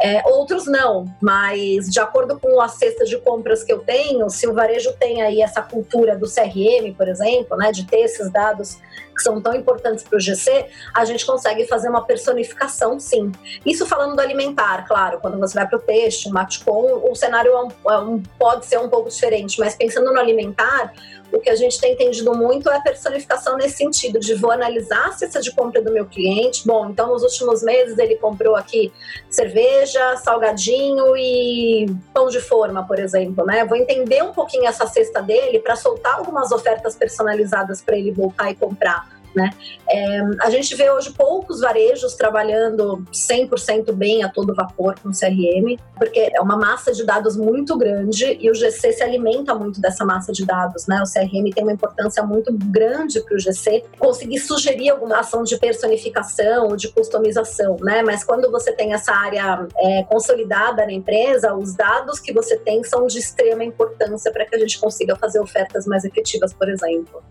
É, 0.00 0.20
outros 0.26 0.66
não, 0.66 1.04
mas 1.20 1.91
de 1.92 2.00
acordo 2.00 2.40
com 2.40 2.58
a 2.58 2.68
cesta 2.68 3.04
de 3.04 3.18
compras 3.18 3.62
que 3.62 3.70
eu 3.70 3.80
tenho, 3.80 4.30
se 4.30 4.48
o 4.48 4.54
varejo 4.54 4.94
tem 4.94 5.20
aí 5.20 5.42
essa 5.42 5.60
cultura 5.60 6.16
do 6.16 6.26
CRM, 6.26 6.94
por 6.96 7.06
exemplo, 7.06 7.54
né, 7.54 7.70
de 7.70 7.84
ter 7.84 7.98
esses 7.98 8.32
dados 8.32 8.78
que 9.14 9.22
são 9.22 9.42
tão 9.42 9.54
importantes 9.54 10.02
para 10.02 10.16
o 10.16 10.20
GC, 10.20 10.68
a 10.94 11.04
gente 11.04 11.26
consegue 11.26 11.66
fazer 11.66 11.90
uma 11.90 12.02
personificação, 12.06 12.98
sim. 12.98 13.30
Isso 13.66 13.84
falando 13.84 14.16
do 14.16 14.22
alimentar, 14.22 14.86
claro, 14.88 15.20
quando 15.20 15.38
você 15.38 15.52
vai 15.52 15.68
para 15.68 15.76
o 15.76 15.82
peixe, 15.82 16.30
o 16.30 16.32
Matcom, 16.32 17.06
o 17.10 17.14
cenário 17.14 17.52
é 17.52 17.62
um, 17.62 17.68
é 17.90 17.98
um, 17.98 18.22
pode 18.38 18.64
ser 18.64 18.78
um 18.78 18.88
pouco 18.88 19.10
diferente, 19.10 19.60
mas 19.60 19.74
pensando 19.74 20.10
no 20.10 20.18
alimentar, 20.18 20.94
o 21.32 21.40
que 21.40 21.50
a 21.50 21.56
gente 21.56 21.80
tem 21.80 21.94
entendido 21.94 22.34
muito 22.34 22.68
é 22.70 22.76
a 22.76 22.80
personificação 22.80 23.56
nesse 23.56 23.78
sentido, 23.78 24.20
de 24.20 24.34
vou 24.34 24.50
analisar 24.50 25.08
a 25.08 25.12
cesta 25.12 25.40
de 25.40 25.50
compra 25.52 25.80
do 25.80 25.90
meu 25.90 26.04
cliente. 26.06 26.66
Bom, 26.66 26.90
então 26.90 27.08
nos 27.08 27.22
últimos 27.22 27.62
meses 27.62 27.96
ele 27.98 28.16
comprou 28.16 28.54
aqui 28.54 28.92
cerveja, 29.30 30.16
salgadinho 30.18 31.16
e 31.16 31.86
pão 32.12 32.28
de 32.28 32.40
forma, 32.40 32.86
por 32.86 32.98
exemplo, 32.98 33.44
né? 33.46 33.64
Vou 33.64 33.76
entender 33.76 34.22
um 34.22 34.32
pouquinho 34.32 34.66
essa 34.66 34.86
cesta 34.86 35.22
dele 35.22 35.58
para 35.58 35.74
soltar 35.74 36.16
algumas 36.16 36.52
ofertas 36.52 36.94
personalizadas 36.94 37.80
para 37.80 37.96
ele 37.96 38.12
voltar 38.12 38.50
e 38.50 38.54
comprar. 38.54 39.21
Né? 39.34 39.50
É, 39.88 40.20
a 40.40 40.50
gente 40.50 40.74
vê 40.74 40.90
hoje 40.90 41.12
poucos 41.12 41.60
varejos 41.60 42.14
trabalhando 42.14 43.04
100% 43.12 43.92
bem 43.92 44.22
a 44.22 44.28
todo 44.28 44.54
vapor 44.54 44.94
com 45.00 45.10
CRM, 45.10 45.78
porque 45.96 46.30
é 46.34 46.40
uma 46.40 46.56
massa 46.56 46.92
de 46.92 47.04
dados 47.04 47.36
muito 47.36 47.76
grande 47.76 48.36
e 48.40 48.50
o 48.50 48.54
GC 48.54 48.92
se 48.92 49.02
alimenta 49.02 49.54
muito 49.54 49.80
dessa 49.80 50.04
massa 50.04 50.32
de 50.32 50.44
dados. 50.44 50.86
Né? 50.86 51.02
O 51.02 51.10
CRM 51.10 51.50
tem 51.54 51.64
uma 51.64 51.72
importância 51.72 52.22
muito 52.22 52.52
grande 52.52 53.20
para 53.20 53.34
o 53.34 53.38
GC 53.38 53.84
conseguir 53.98 54.38
sugerir 54.38 54.90
alguma 54.90 55.20
ação 55.20 55.42
de 55.42 55.56
personificação 55.58 56.68
ou 56.68 56.76
de 56.76 56.88
customização, 56.88 57.76
né? 57.80 58.02
mas 58.02 58.24
quando 58.24 58.50
você 58.50 58.72
tem 58.72 58.92
essa 58.92 59.12
área 59.12 59.66
é, 59.76 60.02
consolidada 60.04 60.84
na 60.84 60.92
empresa, 60.92 61.54
os 61.54 61.74
dados 61.74 62.20
que 62.20 62.32
você 62.32 62.56
tem 62.56 62.82
são 62.84 63.06
de 63.06 63.18
extrema 63.18 63.64
importância 63.64 64.30
para 64.30 64.44
que 64.44 64.54
a 64.54 64.58
gente 64.58 64.78
consiga 64.78 65.16
fazer 65.16 65.40
ofertas 65.40 65.86
mais 65.86 66.04
efetivas, 66.04 66.52
por 66.52 66.68
exemplo. 66.68 67.22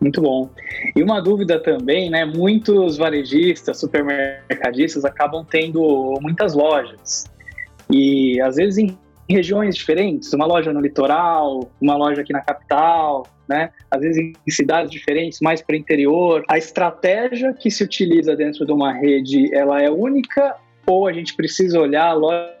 Muito 0.00 0.22
bom. 0.22 0.48
E 0.96 1.02
uma 1.02 1.20
dúvida 1.20 1.60
também, 1.60 2.08
né? 2.08 2.24
Muitos 2.24 2.96
varejistas, 2.96 3.78
supermercadistas 3.78 5.04
acabam 5.04 5.44
tendo 5.44 6.14
muitas 6.22 6.54
lojas. 6.54 7.24
E 7.90 8.40
às 8.40 8.56
vezes 8.56 8.78
em 8.78 8.98
regiões 9.28 9.76
diferentes, 9.76 10.32
uma 10.32 10.46
loja 10.46 10.72
no 10.72 10.80
litoral, 10.80 11.70
uma 11.80 11.96
loja 11.96 12.22
aqui 12.22 12.32
na 12.32 12.40
capital, 12.40 13.26
né? 13.46 13.70
Às 13.90 14.00
vezes 14.00 14.18
em 14.18 14.50
cidades 14.50 14.90
diferentes, 14.90 15.38
mais 15.40 15.60
para 15.60 15.74
o 15.74 15.76
interior. 15.76 16.44
A 16.48 16.56
estratégia 16.56 17.52
que 17.52 17.70
se 17.70 17.84
utiliza 17.84 18.34
dentro 18.34 18.64
de 18.64 18.72
uma 18.72 18.92
rede, 18.92 19.54
ela 19.54 19.82
é 19.82 19.90
única 19.90 20.56
ou 20.86 21.06
a 21.06 21.12
gente 21.12 21.36
precisa 21.36 21.78
olhar 21.78 22.06
a 22.06 22.12
loja 22.14 22.59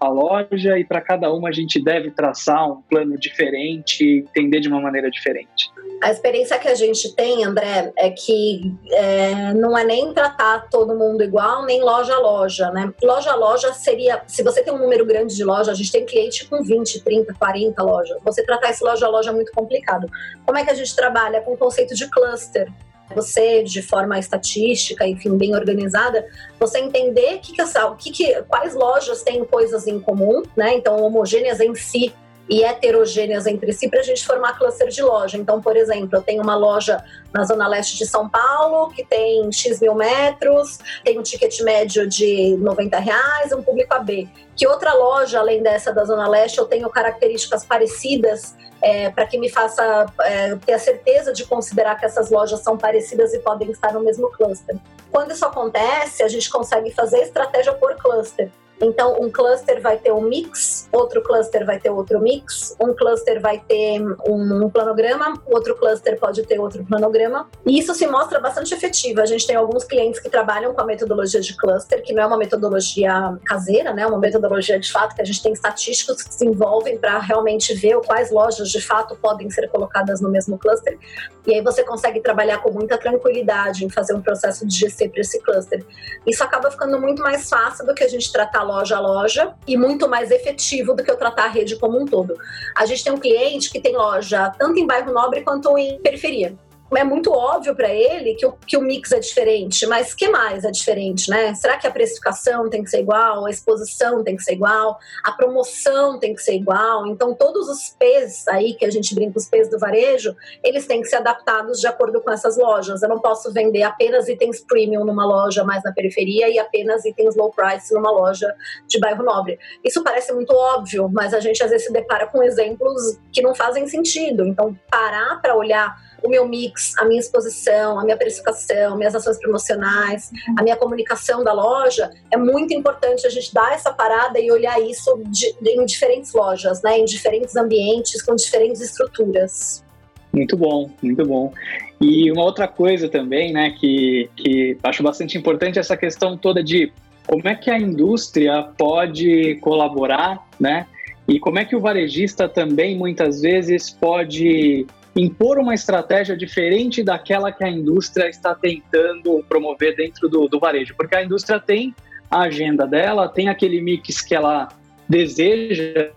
a 0.00 0.08
loja 0.08 0.78
e 0.78 0.84
para 0.84 1.00
cada 1.00 1.32
uma 1.32 1.48
a 1.48 1.52
gente 1.52 1.82
deve 1.82 2.10
traçar 2.12 2.70
um 2.70 2.80
plano 2.82 3.18
diferente, 3.18 4.24
entender 4.28 4.60
de 4.60 4.68
uma 4.68 4.80
maneira 4.80 5.10
diferente? 5.10 5.70
A 6.00 6.12
experiência 6.12 6.56
que 6.60 6.68
a 6.68 6.76
gente 6.76 7.12
tem, 7.16 7.44
André, 7.44 7.92
é 7.96 8.08
que 8.10 8.72
é, 8.92 9.52
não 9.54 9.76
é 9.76 9.84
nem 9.84 10.14
tratar 10.14 10.68
todo 10.70 10.96
mundo 10.96 11.24
igual, 11.24 11.64
nem 11.64 11.82
loja 11.82 12.14
a 12.14 12.20
loja, 12.20 12.70
né? 12.70 12.92
Loja 13.02 13.32
a 13.32 13.34
loja 13.34 13.72
seria, 13.72 14.22
se 14.28 14.44
você 14.44 14.62
tem 14.62 14.72
um 14.72 14.78
número 14.78 15.04
grande 15.04 15.34
de 15.34 15.42
lojas, 15.42 15.70
a 15.70 15.74
gente 15.74 15.90
tem 15.90 16.06
cliente 16.06 16.46
com 16.46 16.62
20, 16.62 17.02
30, 17.02 17.34
40 17.34 17.82
lojas. 17.82 18.18
Você 18.24 18.44
tratar 18.44 18.70
esse 18.70 18.84
loja 18.84 19.06
a 19.06 19.08
loja 19.08 19.30
é 19.30 19.32
muito 19.32 19.50
complicado. 19.50 20.08
Como 20.46 20.56
é 20.56 20.64
que 20.64 20.70
a 20.70 20.74
gente 20.74 20.94
trabalha? 20.94 21.40
Com 21.40 21.54
o 21.54 21.58
conceito 21.58 21.96
de 21.96 22.08
cluster 22.08 22.68
você 23.14 23.62
de 23.62 23.82
forma 23.82 24.18
estatística, 24.18 25.06
enfim, 25.06 25.36
bem 25.36 25.54
organizada, 25.54 26.26
você 26.58 26.78
entender 26.78 27.38
que 27.38 27.52
que 27.52 27.60
essa, 27.60 27.90
que 27.96 28.10
que, 28.10 28.42
quais 28.42 28.74
lojas 28.74 29.22
têm 29.22 29.44
coisas 29.44 29.86
em 29.86 29.98
comum, 29.98 30.42
né? 30.56 30.74
Então, 30.74 31.00
homogêneas 31.02 31.60
em 31.60 31.74
si 31.74 32.12
e 32.48 32.64
heterogêneas 32.64 33.46
entre 33.46 33.72
si 33.72 33.88
para 33.88 34.00
a 34.00 34.02
gente 34.02 34.24
formar 34.26 34.58
cluster 34.58 34.88
de 34.88 35.02
loja. 35.02 35.36
Então, 35.36 35.60
por 35.60 35.76
exemplo, 35.76 36.10
eu 36.12 36.22
tenho 36.22 36.42
uma 36.42 36.56
loja 36.56 37.02
na 37.32 37.44
zona 37.44 37.68
leste 37.68 37.98
de 37.98 38.06
São 38.06 38.28
Paulo 38.28 38.90
que 38.90 39.04
tem 39.04 39.50
X 39.52 39.80
mil 39.80 39.94
metros, 39.94 40.78
tem 41.04 41.18
um 41.18 41.22
ticket 41.22 41.60
médio 41.60 42.08
de 42.08 42.56
90 42.58 42.98
reais, 42.98 43.52
um 43.52 43.62
público 43.62 43.94
AB. 43.94 44.28
Que 44.56 44.66
outra 44.66 44.94
loja, 44.94 45.38
além 45.38 45.62
dessa 45.62 45.92
da 45.92 46.04
zona 46.04 46.26
leste, 46.26 46.58
eu 46.58 46.64
tenho 46.64 46.88
características 46.88 47.64
parecidas 47.64 48.56
é, 48.80 49.10
para 49.10 49.26
que 49.26 49.38
me 49.38 49.48
faça 49.48 50.06
é, 50.22 50.56
ter 50.56 50.72
a 50.72 50.78
certeza 50.78 51.32
de 51.32 51.44
considerar 51.44 51.96
que 51.96 52.06
essas 52.06 52.30
lojas 52.30 52.60
são 52.60 52.76
parecidas 52.76 53.34
e 53.34 53.38
podem 53.40 53.70
estar 53.70 53.92
no 53.92 54.00
mesmo 54.00 54.30
cluster. 54.30 54.76
Quando 55.10 55.32
isso 55.32 55.44
acontece, 55.44 56.22
a 56.22 56.28
gente 56.28 56.48
consegue 56.50 56.92
fazer 56.92 57.18
estratégia 57.18 57.72
por 57.74 57.94
cluster. 57.96 58.50
Então, 58.80 59.20
um 59.20 59.30
cluster 59.30 59.80
vai 59.80 59.98
ter 59.98 60.12
um 60.12 60.20
mix, 60.20 60.88
outro 60.92 61.22
cluster 61.22 61.64
vai 61.66 61.78
ter 61.78 61.90
outro 61.90 62.20
mix, 62.20 62.76
um 62.80 62.94
cluster 62.94 63.40
vai 63.40 63.58
ter 63.58 64.00
um, 64.26 64.64
um 64.64 64.70
planograma, 64.70 65.34
outro 65.46 65.74
cluster 65.76 66.18
pode 66.18 66.42
ter 66.44 66.60
outro 66.60 66.84
planograma. 66.84 67.48
E 67.66 67.78
isso 67.78 67.94
se 67.94 68.06
mostra 68.06 68.40
bastante 68.40 68.72
efetivo. 68.72 69.20
A 69.20 69.26
gente 69.26 69.46
tem 69.46 69.56
alguns 69.56 69.84
clientes 69.84 70.20
que 70.20 70.28
trabalham 70.28 70.72
com 70.74 70.80
a 70.80 70.84
metodologia 70.84 71.40
de 71.40 71.56
cluster, 71.56 72.02
que 72.02 72.12
não 72.12 72.22
é 72.22 72.26
uma 72.26 72.38
metodologia 72.38 73.36
caseira, 73.44 73.92
né? 73.92 74.02
É 74.02 74.06
uma 74.06 74.18
metodologia 74.18 74.78
de 74.78 74.90
fato 74.90 75.14
que 75.14 75.22
a 75.22 75.24
gente 75.24 75.42
tem 75.42 75.52
estatísticos 75.52 76.22
que 76.22 76.34
se 76.34 76.46
envolvem 76.46 76.98
para 76.98 77.18
realmente 77.18 77.74
ver 77.74 77.98
quais 78.06 78.30
lojas 78.30 78.68
de 78.70 78.80
fato 78.80 79.16
podem 79.16 79.50
ser 79.50 79.68
colocadas 79.68 80.20
no 80.20 80.30
mesmo 80.30 80.56
cluster. 80.58 80.98
E 81.46 81.54
aí 81.54 81.62
você 81.62 81.82
consegue 81.82 82.20
trabalhar 82.20 82.58
com 82.58 82.70
muita 82.70 82.98
tranquilidade 82.98 83.84
em 83.84 83.88
fazer 83.88 84.14
um 84.14 84.20
processo 84.20 84.66
de 84.66 84.76
GC 84.76 85.08
para 85.08 85.20
esse 85.20 85.40
cluster. 85.40 85.84
Isso 86.26 86.44
acaba 86.44 86.70
ficando 86.70 87.00
muito 87.00 87.22
mais 87.22 87.48
fácil 87.48 87.86
do 87.86 87.94
que 87.94 88.04
a 88.04 88.08
gente 88.08 88.30
tratar 88.30 88.64
loja 88.68 88.96
a 88.96 89.00
loja 89.00 89.54
e 89.66 89.76
muito 89.76 90.08
mais 90.08 90.30
efetivo 90.30 90.94
do 90.94 91.02
que 91.02 91.10
eu 91.10 91.16
tratar 91.16 91.46
a 91.46 91.48
rede 91.48 91.76
como 91.76 92.00
um 92.00 92.04
todo. 92.04 92.34
A 92.76 92.84
gente 92.86 93.02
tem 93.02 93.12
um 93.12 93.18
cliente 93.18 93.70
que 93.70 93.80
tem 93.80 93.96
loja 93.96 94.52
tanto 94.58 94.78
em 94.78 94.86
bairro 94.86 95.12
nobre 95.12 95.40
quanto 95.40 95.76
em 95.78 95.98
periferia 96.00 96.54
é 96.96 97.04
muito 97.04 97.30
óbvio 97.32 97.74
para 97.74 97.92
ele 97.92 98.34
que 98.34 98.46
o, 98.46 98.52
que 98.52 98.76
o 98.76 98.80
mix 98.80 99.12
é 99.12 99.18
diferente, 99.18 99.86
mas 99.86 100.14
que 100.14 100.28
mais 100.28 100.64
é 100.64 100.70
diferente, 100.70 101.28
né? 101.28 101.54
Será 101.54 101.76
que 101.76 101.86
a 101.86 101.90
precificação 101.90 102.70
tem 102.70 102.82
que 102.82 102.90
ser 102.90 103.00
igual, 103.00 103.44
a 103.44 103.50
exposição 103.50 104.24
tem 104.24 104.36
que 104.36 104.42
ser 104.42 104.54
igual, 104.54 104.98
a 105.24 105.32
promoção 105.32 106.18
tem 106.18 106.34
que 106.34 106.42
ser 106.42 106.54
igual? 106.54 107.06
Então, 107.06 107.34
todos 107.34 107.68
os 107.68 107.90
P's 107.98 108.46
aí, 108.48 108.74
que 108.74 108.84
a 108.84 108.90
gente 108.90 109.14
brinca, 109.14 109.38
os 109.38 109.48
P's 109.48 109.68
do 109.68 109.78
varejo, 109.78 110.34
eles 110.62 110.86
têm 110.86 111.02
que 111.02 111.08
ser 111.08 111.16
adaptados 111.16 111.80
de 111.80 111.86
acordo 111.86 112.20
com 112.20 112.30
essas 112.30 112.56
lojas. 112.56 113.02
Eu 113.02 113.08
não 113.08 113.20
posso 113.20 113.52
vender 113.52 113.82
apenas 113.82 114.28
itens 114.28 114.60
premium 114.60 115.04
numa 115.04 115.26
loja 115.26 115.64
mais 115.64 115.82
na 115.82 115.92
periferia 115.92 116.48
e 116.48 116.58
apenas 116.58 117.04
itens 117.04 117.36
low 117.36 117.50
price 117.50 117.92
numa 117.92 118.10
loja 118.10 118.54
de 118.86 118.98
bairro 118.98 119.22
nobre. 119.22 119.58
Isso 119.84 120.02
parece 120.02 120.32
muito 120.32 120.54
óbvio, 120.54 121.08
mas 121.12 121.34
a 121.34 121.40
gente 121.40 121.62
às 121.62 121.70
vezes 121.70 121.86
se 121.86 121.92
depara 121.92 122.26
com 122.26 122.42
exemplos 122.42 123.18
que 123.32 123.42
não 123.42 123.54
fazem 123.54 123.86
sentido. 123.86 124.44
Então, 124.44 124.78
parar 124.90 125.40
para 125.42 125.54
olhar 125.54 126.07
o 126.22 126.28
meu 126.28 126.46
mix, 126.46 126.92
a 126.98 127.04
minha 127.04 127.20
exposição, 127.20 127.98
a 127.98 128.04
minha 128.04 128.16
precificação, 128.16 128.96
minhas 128.96 129.14
ações 129.14 129.38
promocionais, 129.38 130.30
a 130.58 130.62
minha 130.62 130.76
comunicação 130.76 131.44
da 131.44 131.52
loja, 131.52 132.10
é 132.30 132.36
muito 132.36 132.74
importante 132.74 133.26
a 133.26 133.30
gente 133.30 133.52
dar 133.52 133.72
essa 133.72 133.92
parada 133.92 134.38
e 134.38 134.50
olhar 134.50 134.80
isso 134.80 135.20
de, 135.26 135.54
em 135.62 135.84
diferentes 135.84 136.32
lojas, 136.32 136.82
né, 136.82 136.98
em 136.98 137.04
diferentes 137.04 137.56
ambientes, 137.56 138.22
com 138.22 138.34
diferentes 138.34 138.80
estruturas. 138.80 139.84
Muito 140.32 140.56
bom, 140.56 140.90
muito 141.02 141.24
bom. 141.24 141.52
E 142.00 142.30
uma 142.30 142.44
outra 142.44 142.68
coisa 142.68 143.08
também, 143.08 143.52
né, 143.52 143.74
que, 143.78 144.30
que 144.36 144.78
acho 144.82 145.02
bastante 145.02 145.38
importante 145.38 145.78
é 145.78 145.80
essa 145.80 145.96
questão 145.96 146.36
toda 146.36 146.62
de 146.62 146.92
como 147.26 147.46
é 147.46 147.54
que 147.54 147.70
a 147.70 147.78
indústria 147.78 148.62
pode 148.76 149.56
colaborar, 149.56 150.46
né? 150.58 150.86
E 151.28 151.38
como 151.38 151.58
é 151.58 151.64
que 151.64 151.76
o 151.76 151.80
varejista 151.80 152.48
também 152.48 152.96
muitas 152.96 153.42
vezes 153.42 153.90
pode 153.90 154.86
impor 155.18 155.58
uma 155.58 155.74
estratégia 155.74 156.36
diferente 156.36 157.02
daquela 157.02 157.50
que 157.50 157.64
a 157.64 157.68
indústria 157.68 158.28
está 158.28 158.54
tentando 158.54 159.44
promover 159.48 159.96
dentro 159.96 160.28
do, 160.28 160.48
do 160.48 160.60
varejo, 160.60 160.94
porque 160.96 161.16
a 161.16 161.24
indústria 161.24 161.58
tem 161.58 161.94
a 162.30 162.42
agenda 162.42 162.86
dela, 162.86 163.28
tem 163.28 163.48
aquele 163.48 163.80
mix 163.80 164.20
que 164.20 164.34
ela 164.34 164.68
deseja, 165.08 166.10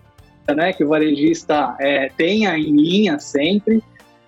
né, 0.54 0.72
que 0.72 0.84
o 0.84 0.88
varejista 0.88 1.76
é, 1.80 2.10
tenha 2.16 2.56
em 2.56 2.76
linha 2.76 3.18
sempre. 3.18 3.82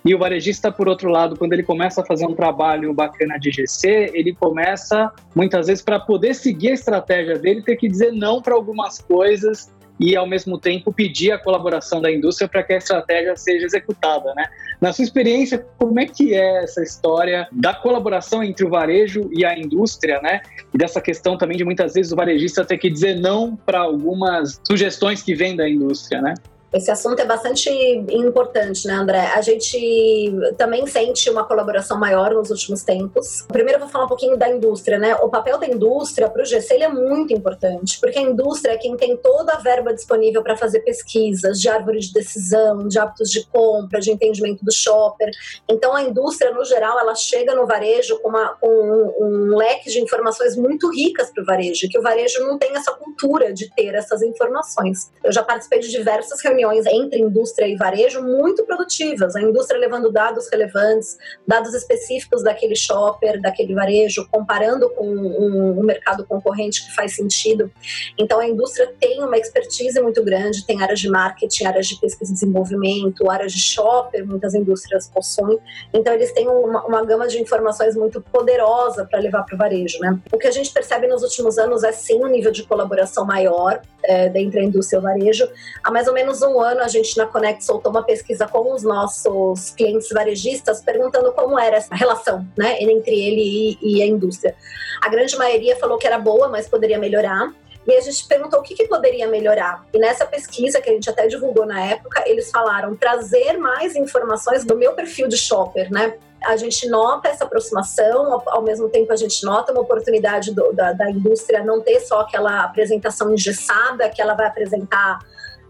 E 0.05 0.15
o 0.15 0.19
varejista, 0.19 0.71
por 0.71 0.87
outro 0.87 1.09
lado, 1.09 1.35
quando 1.37 1.55
ele 1.55 1.63
começa 1.63 2.03
a 2.03 2.05
fazer 2.05 2.27
um 2.27 2.35
trabalho 2.35 2.93
bacana 2.93 3.39
de 3.39 3.51
GC, 3.51 4.11
ele 4.13 4.35
começa, 4.35 5.11
muitas 5.35 5.67
vezes, 5.67 5.83
para 5.83 5.99
poder 5.99 6.35
seguir 6.35 6.71
a 6.71 6.75
estratégia 6.75 7.39
dele, 7.39 7.63
ter 7.63 7.77
que 7.77 7.89
dizer 7.89 8.13
não 8.13 8.43
para 8.43 8.55
algumas 8.55 8.99
coisas 8.99 9.73
e, 9.99 10.17
ao 10.17 10.27
mesmo 10.27 10.59
tempo, 10.59 10.93
pedir 10.93 11.33
a 11.33 11.39
colaboração 11.39 12.01
da 12.01 12.11
indústria 12.11 12.49
para 12.49 12.63
que 12.63 12.73
a 12.73 12.77
estratégia 12.79 13.37
seja 13.37 13.67
executada. 13.67 14.35
Né? 14.35 14.45
Na 14.81 14.93
sua 14.93 15.05
experiência, 15.05 15.65
como 15.79 15.99
é 16.01 16.07
que 16.07 16.35
é 16.35 16.63
essa 16.63 16.83
história 16.83 17.47
da 17.53 17.75
colaboração 17.75 18.43
entre 18.43 18.65
o 18.65 18.69
varejo 18.69 19.31
e 19.33 19.45
a 19.45 19.59
indústria, 19.59 20.21
né? 20.21 20.41
E 20.73 20.79
dessa 20.79 21.01
questão 21.01 21.39
também 21.39 21.57
de 21.57 21.65
muitas 21.65 21.95
vezes 21.95 22.13
o 22.13 22.17
varejista 22.17 22.65
ter 22.65 22.79
que 22.79 22.91
dizer 22.91 23.21
não 23.21 23.57
para 23.57 23.81
algumas 23.81 24.61
sugestões 24.67 25.23
que 25.23 25.35
vêm 25.35 25.57
da 25.57 25.69
indústria, 25.69 26.21
né? 26.21 26.35
Esse 26.75 26.91
assunto 26.91 27.21
é 27.21 27.25
bastante 27.25 27.71
importante, 28.11 28.89
né, 28.89 28.95
André? 28.95 29.21
A 29.33 29.41
gente 29.41 30.35
também 30.59 30.85
sente 30.89 31.31
uma 31.31 31.45
colaboração 31.45 31.97
maior 31.97 32.35
nos 32.35 32.51
últimos 32.51 32.83
tempos. 32.83 33.43
Primeiro 33.47 33.77
eu 33.77 33.85
vou 33.85 33.89
falar 33.89 34.07
um 34.07 34.09
pouquinho 34.09 34.37
da 34.37 34.49
indústria, 34.49 34.99
né? 34.99 35.15
O 35.15 35.29
papel 35.29 35.57
da 35.57 35.69
indústria 35.69 36.29
para 36.29 36.43
o 36.43 36.45
GC 36.45 36.83
é 36.83 36.89
muito 36.89 37.33
importante, 37.33 38.01
porque 38.01 38.19
a 38.19 38.23
indústria 38.23 38.73
é 38.73 38.77
quem 38.77 38.97
tem 38.97 39.17
toda 39.17 39.53
a 39.53 39.59
verba 39.59 39.95
disponível 39.95 40.43
para 40.43 40.57
fazer 40.57 40.81
pesquisas 40.81 41.61
de 41.61 41.69
árvore 41.69 42.01
de 42.01 42.13
decisão, 42.13 42.89
de 42.89 42.99
hábitos 42.99 43.31
de 43.31 43.47
compra, 43.47 44.01
de 44.01 44.11
entendimento 44.11 44.65
do 44.65 44.73
shopper. 44.73 45.31
Então 45.69 45.95
a 45.95 46.03
indústria, 46.03 46.51
no 46.51 46.65
geral, 46.65 46.99
ela 46.99 47.15
chega 47.15 47.55
no 47.55 47.69
varejo 47.69 48.19
com, 48.19 48.31
uma, 48.31 48.49
com 48.61 48.67
um, 48.67 49.53
um 49.53 49.57
leque 49.57 49.89
de 49.89 50.01
informações 50.01 50.57
muito 50.57 50.91
ricas 50.91 51.31
para 51.31 51.41
o 51.41 51.47
varejo, 51.47 51.89
que 51.89 51.97
o 51.97 52.03
varejo 52.03 52.41
não 52.41 52.59
tem 52.59 52.75
essa 52.75 52.91
cultura 52.91 53.53
de 53.53 53.73
ter 53.77 53.95
essas 53.95 54.23
informações. 54.23 55.13
Eu 55.23 55.31
já 55.31 55.45
participei 55.45 55.79
de 55.79 55.89
diversas 55.89 56.43
reuniões 56.43 56.64
reuniões 56.65 56.87
entre 56.87 57.21
indústria 57.21 57.67
e 57.67 57.77
varejo 57.77 58.23
muito 58.23 58.65
produtivas. 58.65 59.37
A 59.37 59.43
indústria 59.43 59.79
levando 59.79 60.11
dados 60.11 60.49
relevantes, 60.51 61.17
dados 61.47 61.75
específicos 61.75 62.43
daquele 62.43 62.75
shopper, 62.75 63.41
daquele 63.41 63.75
varejo, 63.75 64.27
comparando 64.31 64.89
com 64.91 65.07
um, 65.07 65.81
um 65.81 65.83
mercado 65.83 66.25
concorrente 66.25 66.85
que 66.87 66.95
faz 66.95 67.15
sentido. 67.15 67.71
Então, 68.19 68.41
a 68.41 68.47
indústria 68.47 68.93
tem 68.99 69.23
uma 69.23 69.37
expertise 69.37 70.01
muito 70.01 70.23
grande, 70.25 70.65
tem 70.67 70.83
áreas 70.83 71.01
de 71.01 71.09
marketing, 71.09 71.65
áreas 71.67 71.87
de 71.87 72.01
pesquisa 72.01 72.33
e 72.33 72.35
desenvolvimento, 72.35 73.31
áreas 73.31 73.53
de 73.53 73.61
shopper, 73.61 74.27
muitas 74.27 74.55
indústrias 74.55 75.09
possuem. 75.09 75.59
Então, 75.93 76.13
eles 76.13 76.33
têm 76.33 76.49
uma, 76.49 76.85
uma 76.85 77.05
gama 77.05 77.27
de 77.29 77.41
informações 77.41 77.95
muito 77.95 78.21
poderosa 78.21 79.05
para 79.05 79.19
levar 79.19 79.45
para 79.45 79.55
o 79.55 79.59
varejo. 79.59 79.99
Né? 80.01 80.19
O 80.33 80.39
que 80.39 80.47
a 80.47 80.51
gente 80.51 80.73
percebe 80.73 81.07
nos 81.07 81.23
últimos 81.23 81.59
anos 81.59 81.85
é 81.85 81.93
sim 81.93 82.23
um 82.25 82.29
nível 82.29 82.51
de 82.51 82.65
colaboração 82.65 83.25
maior 83.25 83.81
é, 84.05 84.27
entre 84.39 84.61
a 84.61 84.65
indústria 84.65 84.99
e 84.99 85.01
o 85.01 85.03
varejo. 85.03 85.49
Há 85.83 85.91
mais 85.91 86.07
ou 86.07 86.15
menos 86.15 86.43
um 86.43 86.54
ano, 86.61 86.81
a 86.81 86.89
gente 86.89 87.17
na 87.17 87.27
Connect 87.27 87.65
soltou 87.65 87.91
uma 87.91 88.03
pesquisa 88.03 88.47
com 88.47 88.73
os 88.73 88.83
nossos 88.83 89.71
clientes 89.71 90.09
varejistas, 90.11 90.83
perguntando 90.83 91.33
como 91.33 91.59
era 91.59 91.77
essa 91.77 91.95
relação 91.95 92.47
né, 92.57 92.81
entre 92.81 93.15
ele 93.15 93.79
e, 93.81 93.99
e 93.99 94.03
a 94.03 94.07
indústria. 94.07 94.55
A 95.03 95.09
grande 95.09 95.37
maioria 95.37 95.77
falou 95.77 95.99
que 95.99 96.07
era 96.07 96.19
boa, 96.19 96.49
mas 96.49 96.69
poderia 96.69 96.99
melhorar. 96.99 97.53
E 97.87 97.95
a 97.95 98.01
gente 98.01 98.27
perguntou 98.27 98.61
o 98.61 98.63
que, 98.63 98.75
que, 98.75 98.87
poderia 98.87 99.29
melhorar. 99.29 99.85
E 99.93 99.99
nessa 99.99 100.25
pesquisa, 100.25 100.81
que 100.81 100.89
a 100.89 100.93
gente 100.93 101.09
até 101.11 101.27
divulgou 101.27 101.67
na 101.67 101.85
época, 101.85 102.25
eles 102.27 102.51
falaram 102.51 102.97
trazer 102.97 103.59
mais 103.59 103.95
informações 103.95 104.65
do 104.65 104.75
meu 104.75 104.95
perfil 104.95 105.29
de 105.29 105.37
shopper, 105.37 105.93
né? 105.93 106.15
A 106.47 106.57
gente 106.57 106.89
nota 106.89 107.29
essa 107.29 107.45
aproximação, 107.45 108.43
ao 108.47 108.63
mesmo 108.63 108.89
tempo 108.89 109.13
a 109.13 109.17
gente 109.17 109.45
nota 109.45 109.73
uma 109.73 109.81
oportunidade 109.81 110.55
do, 110.55 110.73
da, 110.73 110.93
da 110.93 111.11
indústria 111.11 111.65
não 111.65 111.81
ter 111.81 112.01
só 112.01 112.21
aquela 112.21 112.65
apresentação 112.65 113.33
engessada 113.33 114.09
que 114.11 114.21
ela 114.21 114.35
vai 114.35 114.47
apresentar 114.47 115.21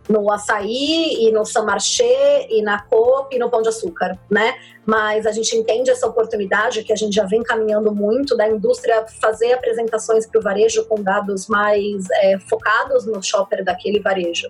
no 0.09 0.31
açaí 0.31 1.27
e 1.27 1.33
no 1.33 1.45
Samarché 1.45 2.47
e 2.51 2.63
na 2.63 2.83
Coop 2.83 3.35
e 3.35 3.39
no 3.39 3.51
Pão 3.51 3.63
de 3.63 3.69
Açúcar, 3.69 4.19
né? 4.31 4.55
Mas 4.85 5.27
a 5.27 5.33
gente 5.33 5.57
entende 5.57 5.91
essa 5.91 6.07
oportunidade 6.07 6.85
que 6.85 6.93
a 6.93 6.97
gente 6.97 7.15
já 7.15 7.25
vem 7.25 7.43
caminhando 7.43 7.95
muito 7.95 8.37
da 8.37 8.49
indústria 8.49 9.07
fazer 9.21 9.53
apresentações 9.53 10.27
para 10.27 10.39
o 10.39 10.43
varejo 10.43 10.85
com 10.87 11.03
dados 11.03 11.49
mais 11.49 12.05
é, 12.23 12.39
focados 12.39 13.07
no 13.07 13.23
shopper 13.23 13.65
daquele 13.65 14.01
varejo. 14.01 14.49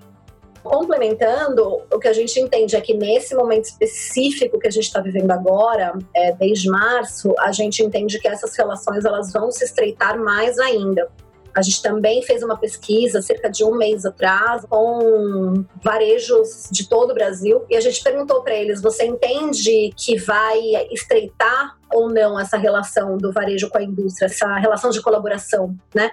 Complementando, 0.65 1.83
o 1.93 1.99
que 1.99 2.09
a 2.09 2.13
gente 2.13 2.41
entende 2.41 2.75
é 2.75 2.81
que 2.81 2.95
nesse 2.95 3.35
momento 3.35 3.67
específico 3.67 4.59
que 4.59 4.67
a 4.67 4.71
gente 4.71 4.85
está 4.85 4.99
vivendo 4.99 5.31
agora, 5.31 5.93
é, 6.17 6.33
desde 6.33 6.71
março, 6.71 7.35
a 7.39 7.53
gente 7.53 7.83
entende 7.83 8.19
que 8.19 8.27
essas 8.27 8.57
relações 8.57 9.05
elas 9.05 9.31
vão 9.31 9.53
se 9.53 9.63
estreitar 9.63 10.19
mais 10.19 10.59
ainda. 10.59 11.07
A 11.55 11.63
gente 11.63 11.81
também 11.83 12.23
fez 12.23 12.43
uma 12.43 12.57
pesquisa 12.57 13.23
cerca 13.23 13.49
de 13.49 13.65
um 13.65 13.77
mês 13.77 14.05
atrás 14.05 14.65
com 14.69 15.65
varejos 15.83 16.69
de 16.71 16.89
todo 16.89 17.13
o 17.13 17.15
Brasil 17.15 17.65
e 17.71 17.77
a 17.77 17.81
gente 17.81 18.03
perguntou 18.03 18.43
para 18.43 18.55
eles: 18.55 18.83
você 18.83 19.05
entende 19.05 19.93
que 19.97 20.19
vai 20.19 20.59
estreitar 20.91 21.79
ou 21.93 22.11
não 22.11 22.39
essa 22.39 22.57
relação 22.57 23.17
do 23.17 23.33
varejo 23.33 23.71
com 23.71 23.79
a 23.79 23.83
indústria, 23.83 24.27
essa 24.27 24.57
relação 24.57 24.91
de 24.91 25.01
colaboração, 25.01 25.77
né? 25.95 26.11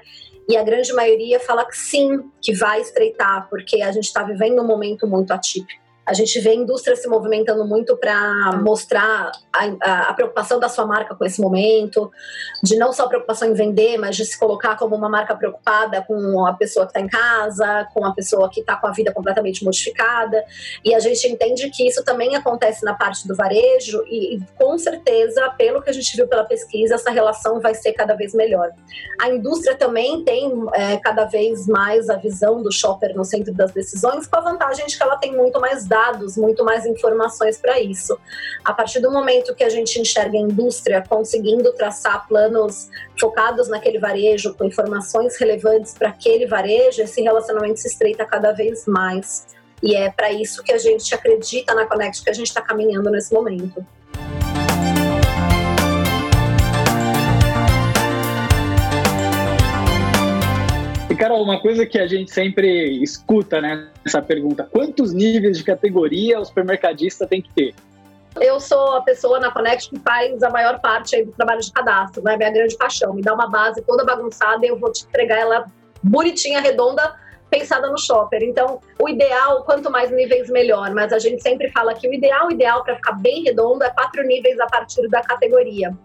E 0.48 0.58
a 0.58 0.64
grande 0.64 0.92
maioria 0.94 1.40
fala 1.40 1.66
que 1.66 1.78
sim, 1.78 2.30
que 2.42 2.54
vai 2.54 2.82
estreitar, 2.82 3.48
porque 3.50 3.82
a 3.82 3.92
gente 3.92 4.06
está 4.06 4.24
vivendo 4.24 4.62
um 4.62 4.68
momento 4.68 5.08
muito 5.08 5.32
atípico. 5.32 5.81
A 6.12 6.14
gente 6.14 6.38
vê 6.42 6.50
a 6.50 6.56
indústria 6.56 6.94
se 6.94 7.08
movimentando 7.08 7.66
muito 7.66 7.96
para 7.96 8.52
mostrar 8.62 9.32
a, 9.54 10.10
a, 10.10 10.14
preocupação 10.14 10.60
da 10.60 10.68
sua 10.68 10.86
marca 10.86 11.16
com 11.16 11.24
esse 11.24 11.40
momento, 11.40 12.12
de 12.62 12.76
não 12.76 12.92
só 12.92 13.08
preocupação 13.08 13.48
em 13.48 13.54
vender, 13.54 13.98
mas 13.98 14.18
de 14.18 14.26
se 14.26 14.38
colocar 14.38 14.76
como 14.76 14.94
uma 14.94 15.08
marca 15.08 15.34
preocupada 15.34 16.04
com 16.06 16.46
a 16.46 16.52
pessoa 16.52 16.86
que 16.86 16.90
está 16.90 17.00
em 17.00 17.08
casa, 17.08 17.88
com 17.94 18.06
a 18.06 18.14
pessoa 18.14 18.50
que 18.50 18.60
está 18.60 18.76
com 18.76 18.88
a 18.88 18.92
vida 18.92 19.14
completamente 19.14 19.64
modificada. 19.64 20.44
E 20.84 20.94
a 20.94 21.00
gente 21.00 21.26
entende 21.30 21.70
que 21.70 21.88
isso 21.88 22.04
também 22.04 22.36
acontece 22.36 22.84
na 22.84 22.94
parte 22.94 23.26
do 23.26 23.34
varejo 23.34 24.04
e, 24.06 24.36
e 24.36 24.42
com 24.58 24.78
certeza, 24.78 25.50
pelo 25.58 25.82
que 25.82 25.90
a 25.90 25.94
gente 25.94 26.14
viu 26.18 26.28
pela 26.28 26.44
pesquisa, 26.44 26.96
essa 26.96 27.10
relação 27.10 27.62
vai 27.62 27.74
ser 27.74 27.94
cada 27.94 28.16
vez 28.16 28.34
melhor. 28.34 28.70
A 29.22 29.30
indústria 29.30 29.78
também 29.78 30.26
tem 30.26 30.52
é, 30.74 30.98
cada 30.98 31.24
vez 31.24 31.68
mais 31.68 32.10
a 32.10 32.18
visão 32.18 32.62
do 32.62 32.70
shopper 32.70 33.16
no 33.16 33.24
centro 33.24 33.54
das 33.54 33.72
decisões, 33.72 34.28
com 34.28 34.36
a 34.36 34.42
vantagem 34.42 34.86
de 34.86 34.98
que 34.98 35.04
ela 35.04 35.16
tem 35.16 35.34
muito 35.34 35.58
mais 35.62 35.88
dados, 35.88 36.01
muito 36.38 36.64
mais 36.64 36.86
informações 36.86 37.58
para 37.58 37.80
isso. 37.80 38.18
A 38.64 38.74
partir 38.74 39.00
do 39.00 39.12
momento 39.12 39.56
que 39.56 39.64
a 39.64 39.70
gente 39.70 40.00
enxerga 40.00 40.38
a 40.38 40.42
indústria 40.42 41.04
conseguindo 41.08 41.72
traçar 41.74 42.28
planos 42.28 42.90
focados 43.20 43.68
naquele 43.68 44.00
varejo, 44.00 44.54
com 44.54 44.66
informações 44.66 45.38
relevantes 45.38 45.94
para 45.94 46.10
aquele 46.10 46.46
varejo, 46.48 47.02
esse 47.02 47.22
relacionamento 47.22 47.80
se 47.80 47.88
estreita 47.88 48.26
cada 48.26 48.52
vez 48.52 48.86
mais. 48.86 49.46
E 49.84 49.96
é 49.96 50.12
para 50.12 50.32
isso 50.32 50.64
que 50.64 50.72
a 50.72 50.78
gente 50.78 51.14
acredita 51.14 51.74
na 51.74 51.86
Connect, 51.86 52.24
que 52.24 52.30
a 52.30 52.34
gente 52.34 52.48
está 52.48 52.62
caminhando 52.62 53.10
nesse 53.10 53.34
momento. 53.34 53.86
Carol, 61.22 61.44
uma 61.44 61.62
coisa 61.62 61.86
que 61.86 62.00
a 62.00 62.08
gente 62.08 62.32
sempre 62.32 63.00
escuta, 63.04 63.62
né, 63.62 63.90
essa 64.04 64.24
pergunta, 64.24 64.68
quantos 64.72 65.14
níveis 65.14 65.56
de 65.56 65.64
categoria 65.64 66.40
o 66.40 66.46
supermercadista 66.46 67.28
tem 67.28 67.44
que 67.44 67.54
ter? 67.54 67.76
Eu 68.42 68.60
sou 68.60 68.96
a 68.96 69.02
pessoa 69.02 69.40
na 69.40 69.52
Connect 69.52 69.92
que 69.92 70.00
faz 70.00 70.42
a 70.42 70.50
maior 70.50 70.80
parte 70.80 71.24
do 71.24 71.32
trabalho 71.34 71.62
de 71.62 71.72
cadastro, 71.72 72.24
é 72.28 72.32
né? 72.32 72.38
minha 72.38 72.50
grande 72.50 72.76
paixão. 72.76 73.14
Me 73.14 73.22
dá 73.22 73.36
uma 73.36 73.48
base 73.48 73.84
toda 73.84 74.04
bagunçada 74.04 74.66
e 74.66 74.70
eu 74.70 74.80
vou 74.80 74.92
te 74.92 75.06
entregar 75.06 75.38
ela 75.38 75.66
bonitinha, 76.02 76.60
redonda, 76.60 77.14
pensada 77.52 77.88
no 77.88 78.00
shopper. 78.00 78.42
Então, 78.42 78.82
o 79.00 79.08
ideal, 79.08 79.64
quanto 79.64 79.92
mais 79.92 80.10
níveis, 80.10 80.50
melhor. 80.50 80.90
Mas 80.90 81.14
a 81.14 81.20
gente 81.20 81.44
sempre 81.44 81.70
fala 81.70 81.94
que 81.94 82.10
o 82.10 82.14
ideal, 82.16 82.48
o 82.48 82.52
ideal 82.52 82.84
para 82.84 82.96
ficar 82.96 83.14
bem 83.14 83.44
redondo 83.44 83.84
é 83.84 83.92
quatro 83.92 84.24
níveis 84.24 84.60
a 84.60 84.66
partir 84.66 85.08
da 85.08 85.22
categoria. 85.22 85.96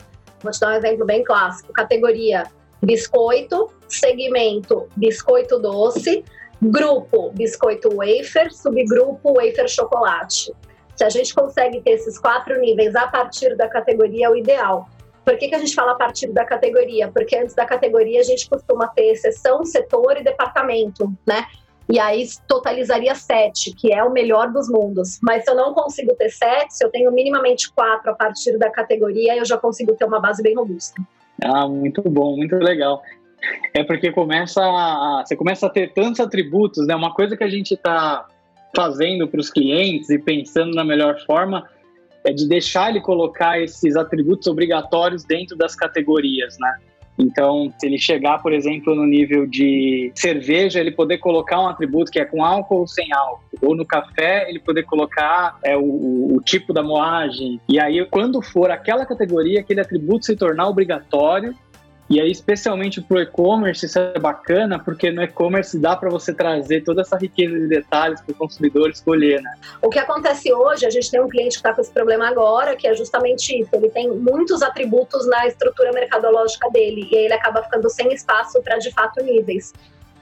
Vou 0.42 0.52
te 0.52 0.60
dar 0.60 0.74
um 0.74 0.76
exemplo 0.76 1.06
bem 1.06 1.24
clássico. 1.24 1.72
Categoria 1.72 2.42
biscoito, 2.82 3.70
segmento 3.88 4.88
biscoito 4.96 5.58
doce, 5.58 6.24
grupo 6.60 7.30
biscoito 7.30 7.88
wafer, 7.94 8.52
subgrupo 8.52 9.34
wafer 9.34 9.68
chocolate. 9.68 10.52
Se 10.94 11.04
a 11.04 11.10
gente 11.10 11.34
consegue 11.34 11.80
ter 11.82 11.92
esses 11.92 12.18
quatro 12.18 12.58
níveis 12.58 12.94
a 12.94 13.06
partir 13.06 13.54
da 13.56 13.68
categoria, 13.68 14.26
é 14.26 14.30
o 14.30 14.36
ideal. 14.36 14.88
Por 15.24 15.36
que, 15.36 15.48
que 15.48 15.54
a 15.54 15.58
gente 15.58 15.74
fala 15.74 15.92
a 15.92 15.96
partir 15.96 16.28
da 16.28 16.44
categoria? 16.44 17.08
Porque 17.08 17.36
antes 17.36 17.54
da 17.54 17.66
categoria 17.66 18.20
a 18.20 18.22
gente 18.22 18.48
costuma 18.48 18.86
ter 18.88 19.10
exceção, 19.10 19.64
setor 19.64 20.16
e 20.16 20.22
departamento, 20.22 21.12
né? 21.26 21.44
E 21.88 22.00
aí 22.00 22.26
totalizaria 22.48 23.14
sete, 23.14 23.72
que 23.72 23.92
é 23.92 24.02
o 24.02 24.10
melhor 24.10 24.50
dos 24.50 24.68
mundos. 24.68 25.18
Mas 25.22 25.44
se 25.44 25.50
eu 25.50 25.54
não 25.54 25.74
consigo 25.74 26.14
ter 26.14 26.30
sete, 26.30 26.76
se 26.76 26.84
eu 26.84 26.90
tenho 26.90 27.12
minimamente 27.12 27.72
quatro 27.72 28.10
a 28.10 28.14
partir 28.14 28.56
da 28.58 28.70
categoria, 28.70 29.36
eu 29.36 29.44
já 29.44 29.58
consigo 29.58 29.94
ter 29.94 30.04
uma 30.04 30.20
base 30.20 30.42
bem 30.42 30.54
robusta. 30.54 31.00
Ah, 31.44 31.68
muito 31.68 32.02
bom, 32.02 32.36
muito 32.36 32.56
legal. 32.56 33.02
É 33.74 33.84
porque 33.84 34.10
começa 34.10 34.62
a, 34.62 35.22
você 35.24 35.36
começa 35.36 35.66
a 35.66 35.70
ter 35.70 35.92
tantos 35.92 36.20
atributos, 36.20 36.86
né? 36.86 36.94
Uma 36.94 37.12
coisa 37.12 37.36
que 37.36 37.44
a 37.44 37.48
gente 37.48 37.74
está 37.74 38.26
fazendo 38.74 39.28
para 39.28 39.40
os 39.40 39.50
clientes 39.50 40.10
e 40.10 40.18
pensando 40.18 40.74
na 40.74 40.84
melhor 40.84 41.18
forma 41.24 41.68
é 42.24 42.32
de 42.32 42.48
deixar 42.48 42.90
ele 42.90 43.00
colocar 43.00 43.60
esses 43.60 43.96
atributos 43.96 44.46
obrigatórios 44.48 45.24
dentro 45.24 45.56
das 45.56 45.74
categorias, 45.76 46.56
né? 46.58 46.76
Então, 47.18 47.72
se 47.78 47.86
ele 47.86 47.98
chegar, 47.98 48.42
por 48.42 48.52
exemplo, 48.52 48.94
no 48.94 49.06
nível 49.06 49.46
de 49.46 50.12
cerveja, 50.14 50.80
ele 50.80 50.90
poder 50.90 51.18
colocar 51.18 51.60
um 51.60 51.68
atributo 51.68 52.10
que 52.10 52.18
é 52.18 52.24
com 52.24 52.44
álcool 52.44 52.80
ou 52.80 52.86
sem 52.86 53.12
álcool. 53.12 53.40
Ou 53.62 53.74
no 53.74 53.86
café, 53.86 54.48
ele 54.48 54.58
poder 54.58 54.82
colocar 54.84 55.58
é, 55.64 55.76
o, 55.76 56.36
o 56.36 56.40
tipo 56.44 56.72
da 56.72 56.82
moagem. 56.82 57.60
E 57.68 57.80
aí, 57.80 58.04
quando 58.06 58.42
for 58.42 58.70
aquela 58.70 59.06
categoria, 59.06 59.60
aquele 59.60 59.80
atributo 59.80 60.26
se 60.26 60.36
tornar 60.36 60.68
obrigatório, 60.68 61.54
e 62.08 62.20
aí, 62.20 62.30
especialmente 62.30 63.00
para 63.00 63.16
o 63.16 63.20
e-commerce, 63.20 63.84
isso 63.84 63.98
é 63.98 64.18
bacana, 64.18 64.78
porque 64.78 65.10
no 65.10 65.22
e-commerce 65.22 65.76
dá 65.76 65.96
para 65.96 66.08
você 66.08 66.32
trazer 66.32 66.84
toda 66.84 67.02
essa 67.02 67.16
riqueza 67.16 67.58
de 67.58 67.66
detalhes 67.66 68.20
para 68.20 68.32
o 68.32 68.34
consumidor 68.36 68.90
escolher, 68.90 69.42
né? 69.42 69.54
O 69.82 69.90
que 69.90 69.98
acontece 69.98 70.52
hoje, 70.52 70.86
a 70.86 70.90
gente 70.90 71.10
tem 71.10 71.20
um 71.20 71.28
cliente 71.28 71.56
que 71.56 71.56
está 71.56 71.74
com 71.74 71.80
esse 71.80 71.90
problema 71.90 72.28
agora, 72.28 72.76
que 72.76 72.86
é 72.86 72.94
justamente 72.94 73.60
isso. 73.60 73.70
Ele 73.72 73.90
tem 73.90 74.08
muitos 74.12 74.62
atributos 74.62 75.26
na 75.26 75.48
estrutura 75.48 75.92
mercadológica 75.92 76.70
dele, 76.70 77.08
e 77.10 77.16
aí 77.16 77.24
ele 77.24 77.34
acaba 77.34 77.64
ficando 77.64 77.90
sem 77.90 78.12
espaço 78.12 78.62
para, 78.62 78.78
de 78.78 78.92
fato, 78.92 79.20
níveis. 79.24 79.72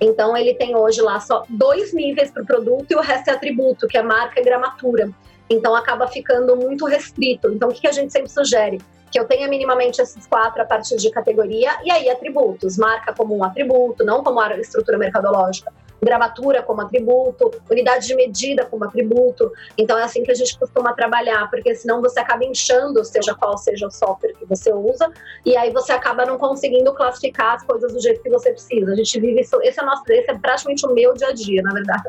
Então, 0.01 0.35
ele 0.35 0.55
tem 0.55 0.75
hoje 0.75 1.03
lá 1.03 1.21
só 1.21 1.45
dois 1.51 1.93
níveis 1.93 2.31
para 2.31 2.43
o 2.43 2.47
produto 2.47 2.91
e 2.91 2.95
o 2.95 3.01
resto 3.01 3.29
é 3.29 3.35
atributo, 3.35 3.87
que 3.87 3.99
é 3.99 4.03
marca 4.03 4.41
e 4.41 4.45
gramatura. 4.45 5.11
Então, 5.51 5.75
acaba 5.75 6.09
ficando 6.09 6.57
muito 6.57 6.87
restrito. 6.87 7.53
Então, 7.53 7.69
o 7.69 7.73
que 7.73 7.87
a 7.87 7.93
gente 7.93 8.11
sempre 8.11 8.31
sugere? 8.31 8.81
Que 9.15 9.21
eu 9.21 9.25
tenha 9.25 9.47
minimamente 9.47 10.03
esses 10.03 10.27
quatro 10.27 10.61
a 10.61 10.65
partir 10.65 10.97
de 10.97 11.09
categoria, 11.09 11.71
e 11.85 11.91
aí 11.93 12.11
atributos, 12.11 12.77
marca 12.77 13.15
como 13.15 13.39
um 13.39 13.45
atributo, 13.45 14.05
não 14.05 14.25
como 14.25 14.41
estrutura 14.59 14.99
mercadológica 14.99 15.73
gravatura 16.05 16.63
como 16.63 16.83
atributo, 16.83 17.51
unidade 17.71 18.07
de 18.07 18.15
medida 18.15 18.65
como 18.67 18.85
atributo. 18.85 19.51
Então 19.77 19.99
é 19.99 20.05
assim 20.05 20.23
que 20.23 20.31
a 20.31 20.35
gente 20.35 20.59
costuma 20.59 20.93
trabalhar, 20.93 21.49
porque 21.51 21.75
senão 21.75 22.01
você 22.01 22.21
acaba 22.21 22.45
inchando, 22.45 23.05
seja 23.05 23.35
qual 23.35 23.57
seja 23.57 23.87
o 23.87 23.91
software 23.91 24.35
que 24.35 24.45
você 24.45 24.73
usa, 24.73 25.11
e 25.45 25.57
aí 25.57 25.71
você 25.71 25.93
acaba 25.93 26.25
não 26.25 26.39
conseguindo 26.39 26.93
classificar 26.95 27.57
as 27.57 27.63
coisas 27.65 27.93
do 27.93 28.01
jeito 28.01 28.23
que 28.23 28.31
você 28.31 28.53
precisa. 28.53 28.93
A 28.93 28.97
gente 28.97 29.21
vive 29.21 29.41
isso, 29.41 29.61
esse 29.63 29.81
é 29.81 29.85
nosso, 29.85 30.03
esse 30.09 30.31
é 30.31 30.39
praticamente 30.39 30.87
o 30.87 30.93
meu 30.93 31.15
dia 31.15 31.29
a 31.29 31.33
dia, 31.33 31.63
na 31.63 31.73
verdade. 31.73 32.05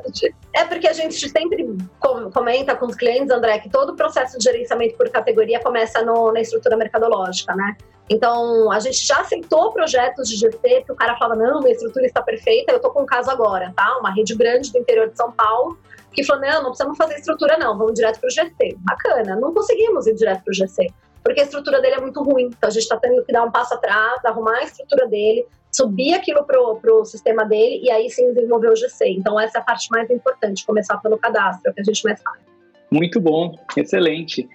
É 0.54 0.66
porque 0.66 0.88
a 0.88 0.94
gente 0.94 1.30
sempre 1.30 1.68
comenta 2.00 2.76
com 2.76 2.86
os 2.86 2.96
clientes, 2.96 3.32
André, 3.32 3.60
que 3.60 3.70
todo 3.70 3.94
o 3.94 3.96
processo 3.96 4.38
de 4.38 4.44
gerenciamento 4.44 4.96
por 4.98 5.10
categoria 5.10 5.60
começa 5.60 6.02
no, 6.02 6.32
na 6.32 6.42
estrutura 6.42 6.78
mercadológica, 6.78 7.56
né? 7.56 7.76
Então, 8.10 8.72
a 8.72 8.80
gente 8.80 9.06
já 9.06 9.20
aceitou 9.22 9.72
projetos 9.72 10.30
de 10.30 10.36
GC 10.36 10.84
que 10.86 10.92
o 10.92 10.96
cara 10.96 11.18
falava, 11.18 11.42
não, 11.42 11.60
minha 11.60 11.74
estrutura 11.74 12.06
está 12.06 12.22
perfeita, 12.22 12.72
eu 12.72 12.78
estou 12.78 12.92
com 12.92 13.02
um 13.02 13.06
caso 13.06 13.32
agora, 13.32 13.74
tá? 13.76 13.98
Uma 14.00 14.14
rede 14.14 14.36
grande 14.36 14.72
do 14.72 14.78
interior 14.78 15.10
de 15.10 15.18
São 15.18 15.32
Paulo, 15.32 15.78
que 16.14 16.24
falou, 16.24 16.44
não, 16.44 16.64
não 16.64 16.70
precisamos 16.70 16.98
fazer 16.98 17.16
estrutura 17.16 17.58
não, 17.58 17.78
vamos 17.78 17.94
direto 17.94 18.20
para 18.20 18.28
o 18.28 18.32
GC. 18.32 18.78
Bacana, 18.80 19.36
não 19.36 19.54
conseguimos 19.54 20.06
ir 20.06 20.14
direto 20.14 20.44
para 20.44 20.52
o 20.52 20.54
GC, 20.54 20.88
porque 21.24 21.42
a 21.42 21.44
estrutura 21.44 21.82
dele 21.82 21.96
é 21.96 22.02
muito 22.02 22.24
ruim, 22.24 22.46
então 22.46 22.70
a 22.70 22.72
gente 22.72 22.84
está 22.84 22.98
tendo 22.98 23.24
que 23.26 23.34
dar 23.34 23.44
um 23.44 23.52
passo 23.52 23.74
atrás, 23.74 24.24
arrumar 24.24 24.60
a 24.60 24.64
estrutura 24.64 25.08
dele, 25.08 25.46
subir 25.72 26.14
aquilo 26.14 26.44
pro, 26.44 26.78
pro 26.78 27.04
sistema 27.06 27.44
dele 27.44 27.82
e 27.84 27.90
aí 27.90 28.10
sim 28.10 28.34
desenvolver 28.34 28.70
o 28.70 28.76
GC. 28.76 29.10
Então 29.10 29.40
essa 29.40 29.58
é 29.58 29.62
a 29.62 29.64
parte 29.64 29.90
mais 29.90 30.10
importante, 30.12 30.66
começar 30.66 30.98
pelo 30.98 31.18
cadastro, 31.18 31.68
é 31.68 31.72
o 31.72 31.74
que 31.74 31.82
a 31.82 31.84
gente 31.84 32.04
mais 32.04 32.22
faz. 32.22 32.40
Muito 32.92 33.20
bom, 33.20 33.58
excelente. 33.76 34.48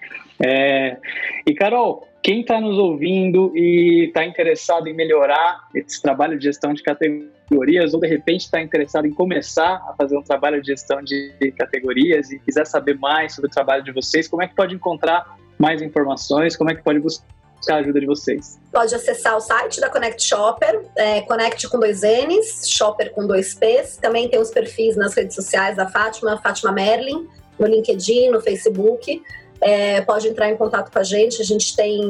É... 0.43 0.97
E 1.45 1.53
Carol, 1.53 2.07
quem 2.21 2.41
está 2.41 2.61
nos 2.61 2.77
ouvindo 2.77 3.51
e 3.55 4.05
está 4.05 4.23
interessado 4.23 4.87
em 4.87 4.93
melhorar 4.93 5.67
esse 5.73 6.01
trabalho 6.01 6.37
de 6.37 6.45
gestão 6.45 6.73
de 6.73 6.83
categorias, 6.83 7.93
ou 7.93 7.99
de 7.99 8.07
repente 8.07 8.41
está 8.41 8.61
interessado 8.61 9.05
em 9.07 9.11
começar 9.11 9.83
a 9.87 9.95
fazer 9.97 10.17
um 10.17 10.21
trabalho 10.21 10.61
de 10.61 10.67
gestão 10.67 11.01
de 11.01 11.33
categorias 11.57 12.31
e 12.31 12.39
quiser 12.39 12.65
saber 12.67 12.97
mais 12.97 13.33
sobre 13.33 13.49
o 13.49 13.51
trabalho 13.51 13.83
de 13.83 13.91
vocês, 13.91 14.27
como 14.27 14.43
é 14.43 14.47
que 14.47 14.55
pode 14.55 14.75
encontrar 14.75 15.35
mais 15.57 15.81
informações? 15.81 16.55
Como 16.55 16.69
é 16.69 16.75
que 16.75 16.83
pode 16.83 16.99
buscar 16.99 17.25
a 17.69 17.75
ajuda 17.75 17.99
de 17.99 18.05
vocês? 18.05 18.59
Pode 18.71 18.93
acessar 18.93 19.35
o 19.35 19.39
site 19.39 19.79
da 19.79 19.89
Connect 19.89 20.23
Shopper, 20.23 20.81
é, 20.95 21.21
Connect 21.21 21.69
com 21.69 21.79
dois 21.79 22.01
N's, 22.01 22.69
Shopper 22.69 23.11
com 23.11 23.25
dois 23.25 23.55
P's. 23.55 23.97
Também 23.97 24.29
tem 24.29 24.39
os 24.39 24.51
perfis 24.51 24.95
nas 24.95 25.15
redes 25.15 25.35
sociais 25.35 25.75
da 25.75 25.87
Fátima, 25.87 26.37
Fátima 26.37 26.71
Merlin, 26.71 27.27
no 27.59 27.67
LinkedIn, 27.67 28.29
no 28.29 28.41
Facebook 28.41 29.21
é, 29.61 30.01
pode 30.01 30.27
entrar 30.27 30.49
em 30.49 30.57
contato 30.57 30.91
com 30.91 30.99
a 30.99 31.03
gente. 31.03 31.41
A 31.41 31.45
gente 31.45 31.75
tem 31.75 32.01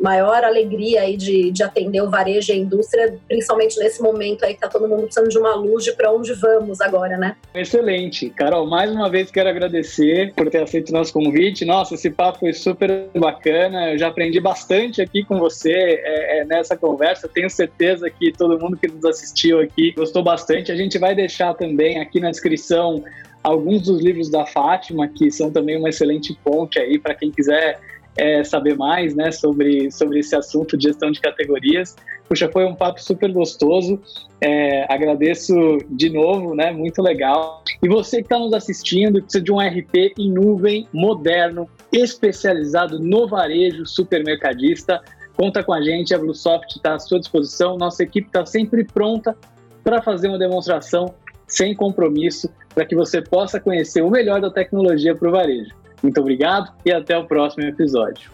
maior 0.00 0.44
alegria 0.44 1.02
aí 1.02 1.16
de, 1.16 1.50
de 1.50 1.62
atender 1.62 2.02
o 2.02 2.10
varejo 2.10 2.52
e 2.52 2.54
a 2.54 2.56
indústria, 2.56 3.16
principalmente 3.28 3.78
nesse 3.78 4.02
momento 4.02 4.44
aí 4.44 4.54
que 4.54 4.60
tá 4.60 4.68
todo 4.68 4.88
mundo 4.88 5.04
precisando 5.04 5.28
de 5.28 5.38
uma 5.38 5.54
luz 5.54 5.84
de 5.84 5.92
para 5.92 6.12
onde 6.12 6.32
vamos 6.34 6.80
agora, 6.80 7.16
né? 7.16 7.36
Excelente. 7.54 8.28
Carol, 8.30 8.66
mais 8.66 8.90
uma 8.90 9.08
vez 9.08 9.30
quero 9.30 9.48
agradecer 9.48 10.32
por 10.34 10.50
ter 10.50 10.62
aceito 10.62 10.90
o 10.90 10.92
nosso 10.92 11.12
convite. 11.12 11.64
Nossa, 11.64 11.94
esse 11.94 12.10
papo 12.10 12.40
foi 12.40 12.52
super 12.52 13.08
bacana. 13.14 13.92
Eu 13.92 13.98
já 13.98 14.08
aprendi 14.08 14.40
bastante 14.40 15.00
aqui 15.00 15.24
com 15.24 15.38
você 15.38 15.72
é, 15.72 16.40
é, 16.40 16.44
nessa 16.44 16.76
conversa. 16.76 17.28
Tenho 17.28 17.48
certeza 17.48 18.10
que 18.10 18.32
todo 18.32 18.58
mundo 18.58 18.76
que 18.76 18.88
nos 18.88 19.04
assistiu 19.04 19.60
aqui 19.60 19.92
gostou 19.92 20.22
bastante. 20.22 20.72
A 20.72 20.76
gente 20.76 20.98
vai 20.98 21.14
deixar 21.14 21.54
também 21.54 22.00
aqui 22.00 22.20
na 22.20 22.30
descrição 22.30 23.02
alguns 23.44 23.82
dos 23.82 24.00
livros 24.00 24.30
da 24.30 24.46
Fátima, 24.46 25.06
que 25.06 25.30
são 25.30 25.50
também 25.50 25.78
uma 25.78 25.90
excelente 25.90 26.36
ponte 26.42 26.78
aí 26.78 26.98
para 26.98 27.14
quem 27.14 27.30
quiser 27.30 27.78
é, 28.16 28.42
saber 28.42 28.76
mais 28.76 29.14
né, 29.14 29.30
sobre, 29.30 29.90
sobre 29.90 30.20
esse 30.20 30.34
assunto 30.34 30.76
de 30.76 30.84
gestão 30.84 31.10
de 31.10 31.20
categorias. 31.20 31.94
Puxa, 32.26 32.48
foi 32.50 32.64
um 32.64 32.74
papo 32.74 33.02
super 33.02 33.30
gostoso. 33.30 34.00
É, 34.40 34.90
agradeço 34.92 35.54
de 35.90 36.08
novo, 36.08 36.54
né? 36.54 36.72
Muito 36.72 37.02
legal. 37.02 37.62
E 37.82 37.88
você 37.88 38.18
que 38.18 38.22
está 38.24 38.38
nos 38.38 38.54
assistindo, 38.54 39.20
precisa 39.20 39.44
de 39.44 39.52
um 39.52 39.58
RP 39.58 40.14
em 40.18 40.30
nuvem, 40.30 40.88
moderno, 40.92 41.68
especializado 41.92 42.98
no 42.98 43.28
varejo 43.28 43.84
supermercadista, 43.84 45.02
conta 45.36 45.62
com 45.62 45.74
a 45.74 45.82
gente. 45.82 46.14
A 46.14 46.18
Bluesoft 46.18 46.76
está 46.76 46.94
à 46.94 46.98
sua 46.98 47.18
disposição. 47.18 47.76
Nossa 47.76 48.02
equipe 48.02 48.28
está 48.28 48.46
sempre 48.46 48.84
pronta 48.84 49.36
para 49.82 50.00
fazer 50.00 50.28
uma 50.28 50.38
demonstração 50.38 51.14
sem 51.54 51.74
compromisso 51.74 52.50
para 52.74 52.84
que 52.84 52.96
você 52.96 53.22
possa 53.22 53.60
conhecer 53.60 54.02
o 54.02 54.10
melhor 54.10 54.40
da 54.40 54.50
tecnologia 54.50 55.14
para 55.14 55.28
o 55.28 55.32
varejo. 55.32 55.70
Muito 56.02 56.20
obrigado 56.20 56.72
e 56.84 56.92
até 56.92 57.16
o 57.16 57.24
próximo 57.24 57.64
episódio. 57.64 58.30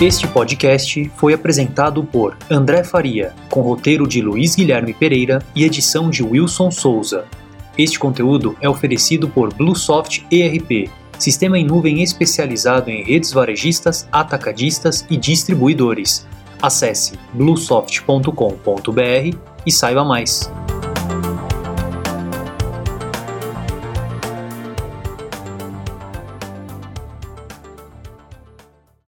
Este 0.00 0.26
podcast 0.26 1.10
foi 1.16 1.34
apresentado 1.34 2.02
por 2.02 2.34
André 2.50 2.82
Faria, 2.82 3.34
com 3.50 3.60
roteiro 3.60 4.08
de 4.08 4.22
Luiz 4.22 4.54
Guilherme 4.54 4.94
Pereira 4.94 5.40
e 5.54 5.62
edição 5.62 6.08
de 6.08 6.22
Wilson 6.22 6.70
Souza. 6.70 7.26
Este 7.76 7.98
conteúdo 7.98 8.56
é 8.62 8.68
oferecido 8.68 9.28
por 9.28 9.52
Bluesoft 9.52 10.26
ERP, 10.30 10.90
sistema 11.22 11.58
em 11.58 11.64
nuvem 11.64 12.02
especializado 12.02 12.90
em 12.90 13.04
redes 13.04 13.32
varejistas, 13.32 14.08
atacadistas 14.10 15.04
e 15.10 15.16
distribuidores 15.16 16.26
Acesse 16.62 17.18
bluesoft.com.br 17.32 19.36
e 19.64 19.72
saiba 19.72 20.04
mais. 20.04 20.50